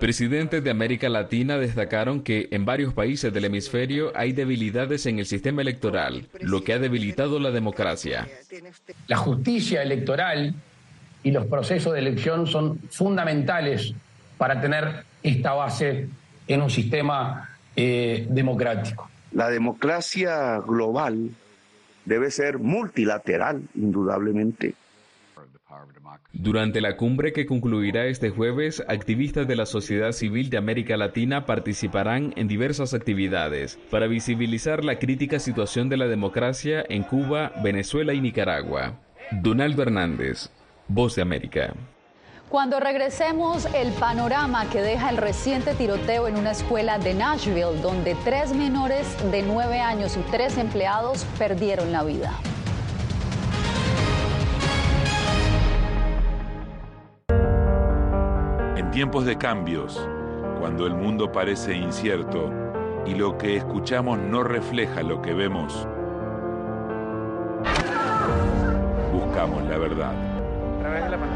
Presidentes 0.00 0.64
de 0.64 0.70
América 0.70 1.10
Latina 1.10 1.58
destacaron 1.58 2.22
que 2.22 2.48
en 2.50 2.64
varios 2.64 2.94
países 2.94 3.30
del 3.30 3.44
hemisferio 3.44 4.10
hay 4.16 4.32
debilidades 4.32 5.04
en 5.04 5.18
el 5.18 5.26
sistema 5.26 5.60
electoral, 5.60 6.28
lo 6.40 6.64
que 6.64 6.72
ha 6.72 6.78
debilitado 6.78 7.38
la 7.38 7.50
democracia. 7.50 8.26
La 9.06 9.18
justicia 9.18 9.82
electoral 9.82 10.54
y 11.22 11.30
los 11.30 11.46
procesos 11.46 11.92
de 11.92 12.00
elección 12.00 12.46
son 12.46 12.78
fundamentales 12.90 13.94
para 14.38 14.60
tener 14.60 15.04
esta 15.22 15.52
base 15.52 16.08
en 16.48 16.62
un 16.62 16.70
sistema 16.70 17.50
eh, 17.76 18.26
democrático. 18.28 19.08
La 19.32 19.48
democracia 19.48 20.58
global 20.58 21.30
debe 22.04 22.30
ser 22.30 22.58
multilateral, 22.58 23.62
indudablemente. 23.74 24.74
Durante 26.32 26.80
la 26.80 26.96
cumbre 26.96 27.32
que 27.32 27.46
concluirá 27.46 28.06
este 28.06 28.30
jueves, 28.30 28.82
activistas 28.88 29.46
de 29.46 29.56
la 29.56 29.66
sociedad 29.66 30.12
civil 30.12 30.50
de 30.50 30.58
América 30.58 30.96
Latina 30.96 31.46
participarán 31.46 32.32
en 32.36 32.48
diversas 32.48 32.94
actividades 32.94 33.78
para 33.90 34.06
visibilizar 34.06 34.84
la 34.84 34.98
crítica 34.98 35.38
situación 35.38 35.88
de 35.88 35.98
la 35.98 36.06
democracia 36.06 36.84
en 36.88 37.04
Cuba, 37.04 37.52
Venezuela 37.62 38.12
y 38.12 38.20
Nicaragua. 38.20 38.98
Donaldo 39.30 39.82
Hernández, 39.82 40.50
Voz 40.88 41.14
de 41.14 41.22
América. 41.22 41.72
Cuando 42.52 42.80
regresemos, 42.80 43.66
el 43.74 43.92
panorama 43.92 44.68
que 44.68 44.82
deja 44.82 45.08
el 45.08 45.16
reciente 45.16 45.74
tiroteo 45.74 46.28
en 46.28 46.36
una 46.36 46.50
escuela 46.50 46.98
de 46.98 47.14
Nashville, 47.14 47.80
donde 47.80 48.14
tres 48.24 48.52
menores 48.54 49.06
de 49.30 49.42
nueve 49.42 49.80
años 49.80 50.18
y 50.18 50.20
tres 50.30 50.58
empleados 50.58 51.24
perdieron 51.38 51.92
la 51.92 52.02
vida. 52.02 52.30
En 58.76 58.90
tiempos 58.90 59.24
de 59.24 59.38
cambios, 59.38 60.06
cuando 60.60 60.86
el 60.86 60.94
mundo 60.94 61.32
parece 61.32 61.74
incierto 61.74 62.52
y 63.06 63.14
lo 63.14 63.38
que 63.38 63.56
escuchamos 63.56 64.18
no 64.18 64.42
refleja 64.42 65.02
lo 65.02 65.22
que 65.22 65.32
vemos, 65.32 65.88
buscamos 69.10 69.64
la 69.64 69.78
verdad. 69.78 70.31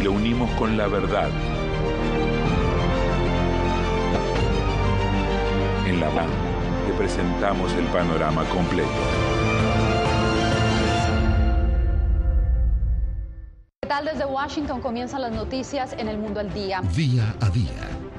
y 0.00 0.02
lo 0.02 0.12
unimos 0.12 0.50
con 0.52 0.76
la 0.78 0.88
verdad. 0.88 1.28
En 5.86 6.00
la 6.00 6.08
van 6.08 6.28
te 6.86 6.92
presentamos 6.94 7.72
el 7.74 7.84
panorama 7.86 8.44
completo. 8.44 8.88
¿Qué 13.82 13.88
tal 13.88 14.06
desde 14.06 14.24
Washington 14.24 14.80
comienzan 14.80 15.20
las 15.20 15.32
noticias 15.32 15.92
en 15.98 16.08
el 16.08 16.16
mundo 16.16 16.40
al 16.40 16.52
día? 16.54 16.80
Día 16.96 17.34
a 17.40 17.50
día, 17.50 17.89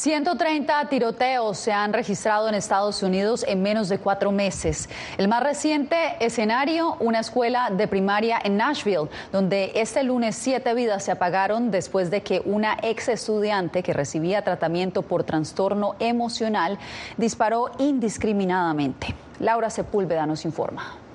130 0.00 0.88
tiroteos 0.88 1.58
se 1.58 1.72
han 1.72 1.92
registrado 1.92 2.48
en 2.48 2.54
Estados 2.54 3.02
Unidos 3.02 3.44
en 3.46 3.60
menos 3.60 3.90
de 3.90 3.98
cuatro 3.98 4.32
meses. 4.32 4.88
El 5.18 5.28
más 5.28 5.42
reciente 5.42 6.16
escenario, 6.20 6.96
una 7.00 7.20
escuela 7.20 7.68
de 7.68 7.86
primaria 7.86 8.40
en 8.42 8.56
Nashville, 8.56 9.10
donde 9.30 9.72
este 9.74 10.02
lunes 10.02 10.36
siete 10.36 10.72
vidas 10.72 11.04
se 11.04 11.10
apagaron 11.10 11.70
después 11.70 12.10
de 12.10 12.22
que 12.22 12.40
una 12.46 12.78
ex 12.82 13.10
estudiante 13.10 13.82
que 13.82 13.92
recibía 13.92 14.40
tratamiento 14.40 15.02
por 15.02 15.24
trastorno 15.24 15.96
emocional 15.98 16.78
disparó 17.18 17.70
indiscriminadamente. 17.76 19.14
Laura 19.38 19.68
Sepúlveda 19.68 20.24
nos 20.24 20.46
informa. 20.46 21.09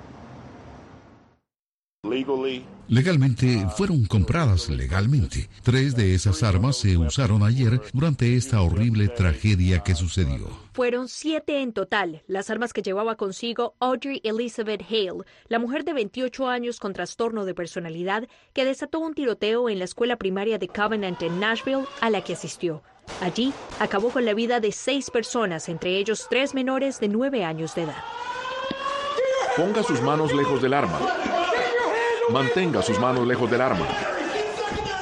Legalmente 2.87 3.65
fueron 3.75 4.05
compradas 4.05 4.69
legalmente. 4.69 5.49
Tres 5.63 5.95
de 5.95 6.13
esas 6.13 6.43
armas 6.43 6.77
se 6.77 6.97
usaron 6.97 7.41
ayer 7.43 7.81
durante 7.93 8.35
esta 8.35 8.61
horrible 8.61 9.07
tragedia 9.07 9.79
que 9.79 9.95
sucedió. 9.95 10.47
Fueron 10.73 11.07
siete 11.07 11.61
en 11.61 11.73
total 11.73 12.21
las 12.27 12.49
armas 12.49 12.73
que 12.73 12.83
llevaba 12.83 13.15
consigo 13.15 13.73
Audrey 13.79 14.21
Elizabeth 14.23 14.83
Hale, 14.87 15.23
la 15.47 15.57
mujer 15.57 15.83
de 15.83 15.93
28 15.93 16.47
años 16.47 16.79
con 16.79 16.93
trastorno 16.93 17.45
de 17.45 17.55
personalidad 17.55 18.27
que 18.53 18.65
desató 18.65 18.99
un 18.99 19.15
tiroteo 19.15 19.69
en 19.69 19.79
la 19.79 19.85
escuela 19.85 20.17
primaria 20.17 20.59
de 20.59 20.67
Covenant 20.67 21.21
en 21.23 21.39
Nashville 21.39 21.85
a 22.01 22.09
la 22.11 22.21
que 22.21 22.33
asistió. 22.33 22.83
Allí 23.21 23.53
acabó 23.79 24.09
con 24.09 24.25
la 24.25 24.33
vida 24.33 24.59
de 24.59 24.71
seis 24.71 25.09
personas, 25.09 25.69
entre 25.69 25.97
ellos 25.97 26.27
tres 26.29 26.53
menores 26.53 26.99
de 26.99 27.07
nueve 27.07 27.43
años 27.43 27.73
de 27.75 27.83
edad. 27.83 28.03
Ponga 29.55 29.83
sus 29.83 30.01
manos 30.01 30.33
lejos 30.33 30.61
del 30.61 30.73
arma. 30.73 30.99
Mantenga 32.31 32.81
sus 32.81 32.99
manos 32.99 33.27
lejos 33.27 33.49
del 33.49 33.61
arma. 33.61 33.87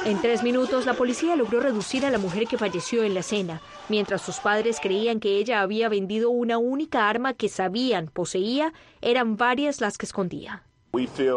En 0.04 0.20
tres 0.20 0.42
minutos, 0.42 0.84
la 0.84 0.92
policía 0.92 1.34
logró 1.34 1.60
reducir 1.60 2.04
a 2.04 2.10
la 2.10 2.18
mujer 2.18 2.46
que 2.46 2.58
falleció 2.58 3.02
en 3.04 3.14
la 3.14 3.20
escena, 3.20 3.62
mientras 3.88 4.20
sus 4.20 4.36
padres 4.36 4.78
creían 4.82 5.18
que 5.18 5.38
ella 5.38 5.62
había 5.62 5.88
vendido 5.88 6.28
una 6.28 6.58
única 6.58 7.08
arma 7.08 7.32
que 7.32 7.48
sabían 7.48 8.08
poseía, 8.08 8.74
eran 9.00 9.38
varias 9.38 9.80
las 9.80 9.96
que 9.96 10.04
escondía. 10.04 10.62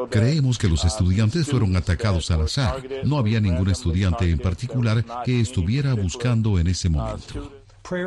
Creemos 0.10 0.58
que 0.58 0.68
los 0.68 0.84
estudiantes 0.84 1.48
fueron 1.48 1.76
atacados 1.76 2.30
al 2.30 2.42
azar. 2.42 2.84
No 3.04 3.18
había 3.18 3.40
ningún 3.40 3.70
estudiante 3.70 4.30
en 4.30 4.38
particular 4.38 5.04
que 5.24 5.40
estuviera 5.40 5.94
buscando 5.94 6.60
en 6.60 6.68
ese 6.68 6.90
momento. 6.90 7.52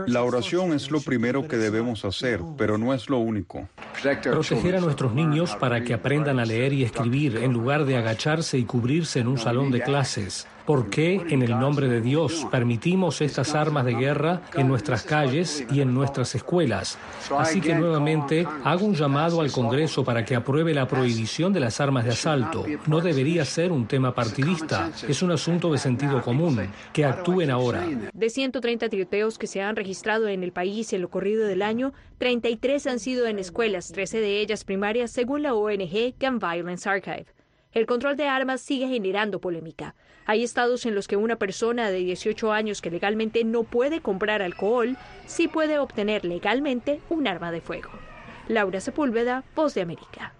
La 0.07 0.23
oración 0.23 0.75
es 0.75 0.91
lo 0.91 1.01
primero 1.01 1.49
que 1.49 1.57
debemos 1.57 2.05
hacer, 2.05 2.41
pero 2.59 2.77
no 2.77 2.93
es 2.93 3.09
lo 3.09 3.19
único. 3.19 3.67
Proteger 4.03 4.77
a 4.77 4.81
nuestros 4.81 5.13
niños 5.15 5.57
para 5.57 5.83
que 5.83 5.95
aprendan 5.95 6.39
a 6.39 6.45
leer 6.45 6.73
y 6.73 6.85
escribir 6.85 7.37
en 7.37 7.53
lugar 7.53 7.85
de 7.85 7.97
agacharse 7.97 8.59
y 8.59 8.65
cubrirse 8.65 9.21
en 9.21 9.29
un 9.29 9.39
salón 9.39 9.71
de 9.71 9.83
clases. 9.83 10.47
¿Por 10.67 10.91
qué, 10.91 11.23
en 11.31 11.43
el 11.43 11.59
nombre 11.59 11.89
de 11.89 12.01
Dios, 12.01 12.47
permitimos 12.51 13.21
estas 13.21 13.55
armas 13.55 13.85
de 13.85 13.95
guerra 13.95 14.43
en 14.55 14.69
nuestras 14.69 15.03
calles 15.03 15.65
y 15.71 15.81
en 15.81 15.95
nuestras 15.95 16.35
escuelas? 16.35 16.99
Así 17.37 17.61
que 17.61 17.75
nuevamente 17.75 18.47
hago 18.65 18.87
un 18.87 18.95
llamado 18.95 19.41
al 19.41 19.51
Congreso 19.51 20.05
para 20.05 20.25
que 20.25 20.37
apruebe 20.37 20.75
la 20.75 20.87
prohibición 20.87 21.53
de 21.53 21.61
las 21.61 21.81
armas 21.81 22.05
de 22.05 22.11
asalto. 22.11 22.65
No 22.87 23.01
debería 23.01 23.45
ser 23.45 23.73
un 23.73 23.87
tema 23.87 24.15
partidista, 24.15 24.91
es 25.09 25.23
un 25.23 25.33
asunto 25.33 25.73
de 25.73 25.79
sentido 25.79 26.23
común. 26.23 26.51
Que 26.93 27.05
actúen 27.05 27.51
ahora. 27.51 27.87
De 28.13 28.31
130 28.31 28.89
tiroteos 28.89 29.39
que 29.39 29.47
se 29.47 29.63
han 29.63 29.77
registrado 29.77 30.29
en 30.29 30.43
el 30.43 30.53
país 30.53 30.93
en 30.93 31.03
lo 31.03 31.09
corrido 31.09 31.47
del 31.47 31.63
año, 31.63 31.93
33 32.19 32.87
han 32.87 32.99
sido 32.99 33.27
en 33.27 33.39
escuelas, 33.39 33.93
13 33.93 34.21
de 34.21 34.41
ellas 34.41 34.65
primarias, 34.65 35.11
según 35.11 35.43
la 35.43 35.55
ONG 35.55 36.15
Gun 36.21 36.39
Violence 36.39 36.89
Archive. 36.89 37.27
El 37.73 37.87
control 37.87 38.17
de 38.17 38.27
armas 38.27 38.61
sigue 38.61 38.89
generando 38.89 39.41
polémica. 39.41 39.95
Hay 40.31 40.45
estados 40.45 40.87
en 40.87 40.95
los 40.95 41.09
que 41.09 41.17
una 41.17 41.35
persona 41.35 41.91
de 41.91 41.99
18 41.99 42.53
años 42.53 42.81
que 42.81 42.93
legalmente 42.93 43.43
no 43.43 43.65
puede 43.65 44.01
comprar 44.01 44.43
alcohol, 44.43 44.97
sí 45.27 45.49
puede 45.49 45.81
obtener 45.81 46.25
legalmente 46.25 47.01
un 47.09 47.27
arma 47.27 47.51
de 47.51 47.61
fuego. 47.61 47.91
Laura 48.47 48.81
Sepúlveda, 48.81 49.43
Voz 49.57 49.75
de 49.75 49.81
América. 49.81 50.33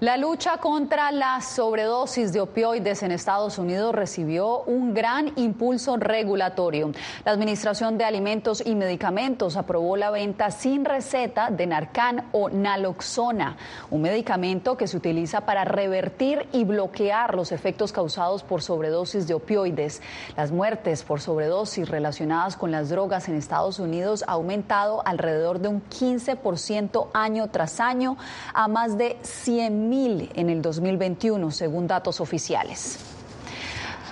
La 0.00 0.18
lucha 0.18 0.58
contra 0.58 1.10
la 1.10 1.40
sobredosis 1.40 2.30
de 2.34 2.42
opioides 2.42 3.02
en 3.02 3.12
Estados 3.12 3.56
Unidos 3.56 3.94
recibió 3.94 4.60
un 4.64 4.92
gran 4.92 5.32
impulso 5.36 5.96
regulatorio. 5.96 6.92
La 7.24 7.32
Administración 7.32 7.96
de 7.96 8.04
Alimentos 8.04 8.62
y 8.66 8.74
Medicamentos 8.74 9.56
aprobó 9.56 9.96
la 9.96 10.10
venta 10.10 10.50
sin 10.50 10.84
receta 10.84 11.48
de 11.50 11.66
Narcan 11.66 12.26
o 12.32 12.50
Naloxona, 12.50 13.56
un 13.90 14.02
medicamento 14.02 14.76
que 14.76 14.86
se 14.86 14.98
utiliza 14.98 15.46
para 15.46 15.64
revertir 15.64 16.46
y 16.52 16.64
bloquear 16.64 17.34
los 17.34 17.50
efectos 17.50 17.90
causados 17.90 18.42
por 18.42 18.60
sobredosis 18.60 19.26
de 19.26 19.32
opioides. 19.32 20.02
Las 20.36 20.52
muertes 20.52 21.04
por 21.04 21.22
sobredosis 21.22 21.88
relacionadas 21.88 22.58
con 22.58 22.70
las 22.70 22.90
drogas 22.90 23.30
en 23.30 23.34
Estados 23.36 23.78
Unidos 23.78 24.24
ha 24.28 24.32
aumentado 24.32 25.00
alrededor 25.06 25.58
de 25.58 25.68
un 25.68 25.82
15% 25.88 27.08
año 27.14 27.48
tras 27.48 27.80
año 27.80 28.18
a 28.52 28.68
más 28.68 28.98
de 28.98 29.16
100 29.22 29.85
mil 29.88 30.30
en 30.34 30.50
el 30.50 30.62
2021, 30.62 31.50
según 31.50 31.86
datos 31.86 32.20
oficiales. 32.20 32.98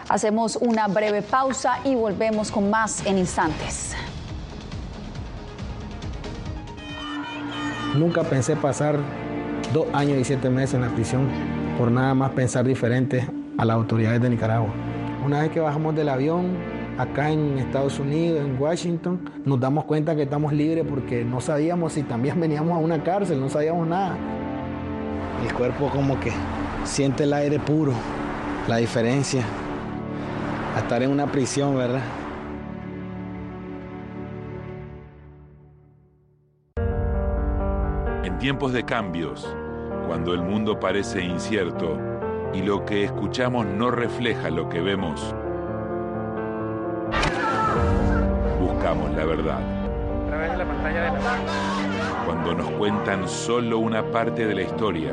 Hacemos 0.09 0.57
una 0.57 0.87
breve 0.87 1.23
pausa 1.23 1.79
y 1.85 1.95
volvemos 1.95 2.51
con 2.51 2.71
más 2.71 3.05
en 3.07 3.19
instantes. 3.19 3.95
Nunca 7.97 8.23
pensé 8.23 8.57
pasar 8.57 8.99
dos 9.73 9.87
años 9.93 10.19
y 10.19 10.25
siete 10.25 10.51
meses 10.51 10.75
en 10.75 10.83
la 10.83 10.89
prisión 10.89 11.29
por 11.79 11.91
nada 11.91 12.15
más 12.15 12.33
pensar 12.33 12.65
diferente 12.65 13.29
a 13.57 13.65
las 13.65 13.77
autoridades 13.77 14.21
de 14.21 14.31
Nicaragua. 14.31 14.73
Una 15.25 15.43
vez 15.43 15.51
que 15.51 15.61
bajamos 15.61 15.95
del 15.95 16.09
avión, 16.09 16.57
acá 16.99 17.31
en 17.31 17.59
Estados 17.59 17.99
Unidos, 17.99 18.41
en 18.41 18.61
Washington, 18.61 19.31
nos 19.45 19.59
damos 19.59 19.85
cuenta 19.85 20.15
que 20.15 20.23
estamos 20.23 20.53
libres 20.53 20.85
porque 20.89 21.25
no 21.25 21.41
sabíamos 21.41 21.95
si 21.95 22.03
también 22.03 22.39
veníamos 22.41 22.75
a 22.75 22.79
una 22.79 23.03
cárcel, 23.03 23.41
no 23.41 23.49
sabíamos 23.49 23.87
nada. 23.87 24.17
El 25.45 25.53
cuerpo 25.53 25.91
como 25.91 26.19
que 26.19 26.33
siente 26.85 27.25
el 27.25 27.33
aire 27.33 27.59
puro, 27.59 27.93
la 28.67 28.77
diferencia 28.79 29.45
a 30.75 30.81
estar 30.81 31.03
en 31.03 31.11
una 31.11 31.27
prisión, 31.27 31.77
¿verdad? 31.77 32.03
En 38.25 38.39
tiempos 38.39 38.73
de 38.73 38.85
cambios, 38.85 39.55
cuando 40.07 40.35
el 40.35 40.43
mundo 40.43 40.81
parece 40.81 41.23
incierto 41.23 41.99
y 42.53 42.63
lo 42.63 42.85
que 42.85 43.05
escuchamos 43.05 43.67
no 43.67 43.91
refleja 43.91 44.51
lo 44.51 44.69
que 44.69 44.81
vemos, 44.81 45.35
buscamos 48.61 49.15
la 49.15 49.25
verdad. 49.25 49.61
A 49.61 50.27
través 50.27 50.51
de 50.53 50.57
la 50.57 50.65
pantalla 50.65 51.03
de 51.03 51.11
la 51.13 52.25
Cuando 52.25 52.55
nos 52.55 52.71
cuentan 52.71 53.29
solo 53.29 53.79
una 53.79 54.03
parte 54.11 54.47
de 54.47 54.55
la 54.55 54.63
historia, 54.63 55.13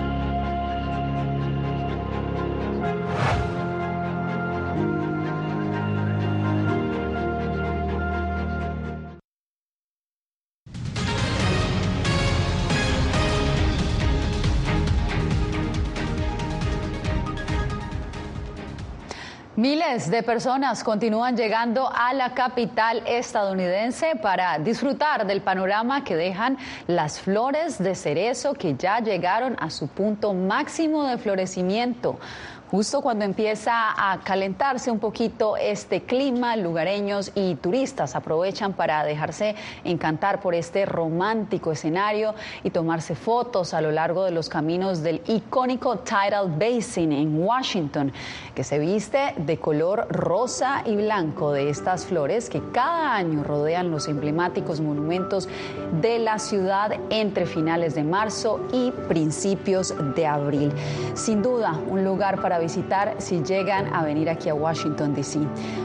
Miles 19.61 20.09
de 20.09 20.23
personas 20.23 20.83
continúan 20.83 21.37
llegando 21.37 21.87
a 21.87 22.15
la 22.15 22.33
capital 22.33 23.03
estadounidense 23.05 24.15
para 24.15 24.57
disfrutar 24.57 25.27
del 25.27 25.41
panorama 25.41 26.03
que 26.03 26.15
dejan 26.15 26.57
las 26.87 27.19
flores 27.19 27.77
de 27.77 27.93
cerezo 27.93 28.55
que 28.55 28.73
ya 28.73 29.01
llegaron 29.01 29.55
a 29.59 29.69
su 29.69 29.87
punto 29.87 30.33
máximo 30.33 31.03
de 31.03 31.19
florecimiento. 31.19 32.17
Justo 32.71 33.01
cuando 33.01 33.25
empieza 33.25 33.73
a 33.73 34.21
calentarse 34.21 34.89
un 34.91 34.99
poquito 34.99 35.57
este 35.57 36.03
clima, 36.03 36.55
lugareños 36.55 37.33
y 37.35 37.55
turistas 37.55 38.15
aprovechan 38.15 38.71
para 38.71 39.03
dejarse 39.03 39.55
encantar 39.83 40.39
por 40.39 40.55
este 40.55 40.85
romántico 40.85 41.73
escenario 41.73 42.33
y 42.63 42.69
tomarse 42.69 43.13
fotos 43.13 43.73
a 43.73 43.81
lo 43.81 43.91
largo 43.91 44.23
de 44.23 44.31
los 44.31 44.47
caminos 44.47 45.03
del 45.03 45.21
icónico 45.27 45.97
Tidal 45.97 46.49
Basin 46.57 47.11
en 47.11 47.43
Washington, 47.43 48.13
que 48.55 48.63
se 48.63 48.79
viste 48.79 49.33
de 49.35 49.57
color 49.57 50.07
rosa 50.09 50.81
y 50.85 50.95
blanco 50.95 51.51
de 51.51 51.69
estas 51.69 52.05
flores 52.05 52.49
que 52.49 52.61
cada 52.71 53.15
año 53.17 53.43
rodean 53.43 53.91
los 53.91 54.07
emblemáticos 54.07 54.79
monumentos 54.79 55.49
de 55.99 56.19
la 56.19 56.39
ciudad 56.39 56.93
entre 57.09 57.45
finales 57.45 57.95
de 57.95 58.05
marzo 58.05 58.61
y 58.71 58.91
principios 59.09 59.93
de 60.15 60.25
abril. 60.25 60.71
Sin 61.15 61.41
duda, 61.41 61.73
un 61.89 62.05
lugar 62.05 62.41
para 62.41 62.60
visitar 62.61 63.15
si 63.17 63.43
llegan 63.43 63.93
a 63.93 64.03
venir 64.03 64.29
aquí 64.29 64.49
a 64.49 64.53
Washington, 64.53 65.13
D.C. 65.13 65.39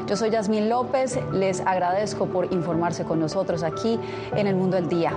Yo 0.06 0.16
soy 0.16 0.30
Yasmín 0.30 0.68
López, 0.68 1.18
les 1.32 1.60
agradezco 1.60 2.26
por 2.26 2.52
informarse 2.52 3.04
con 3.04 3.18
nosotros 3.18 3.62
aquí 3.62 3.98
en 4.36 4.46
el 4.46 4.54
Mundo 4.54 4.76
del 4.76 4.88
Día. 4.88 5.12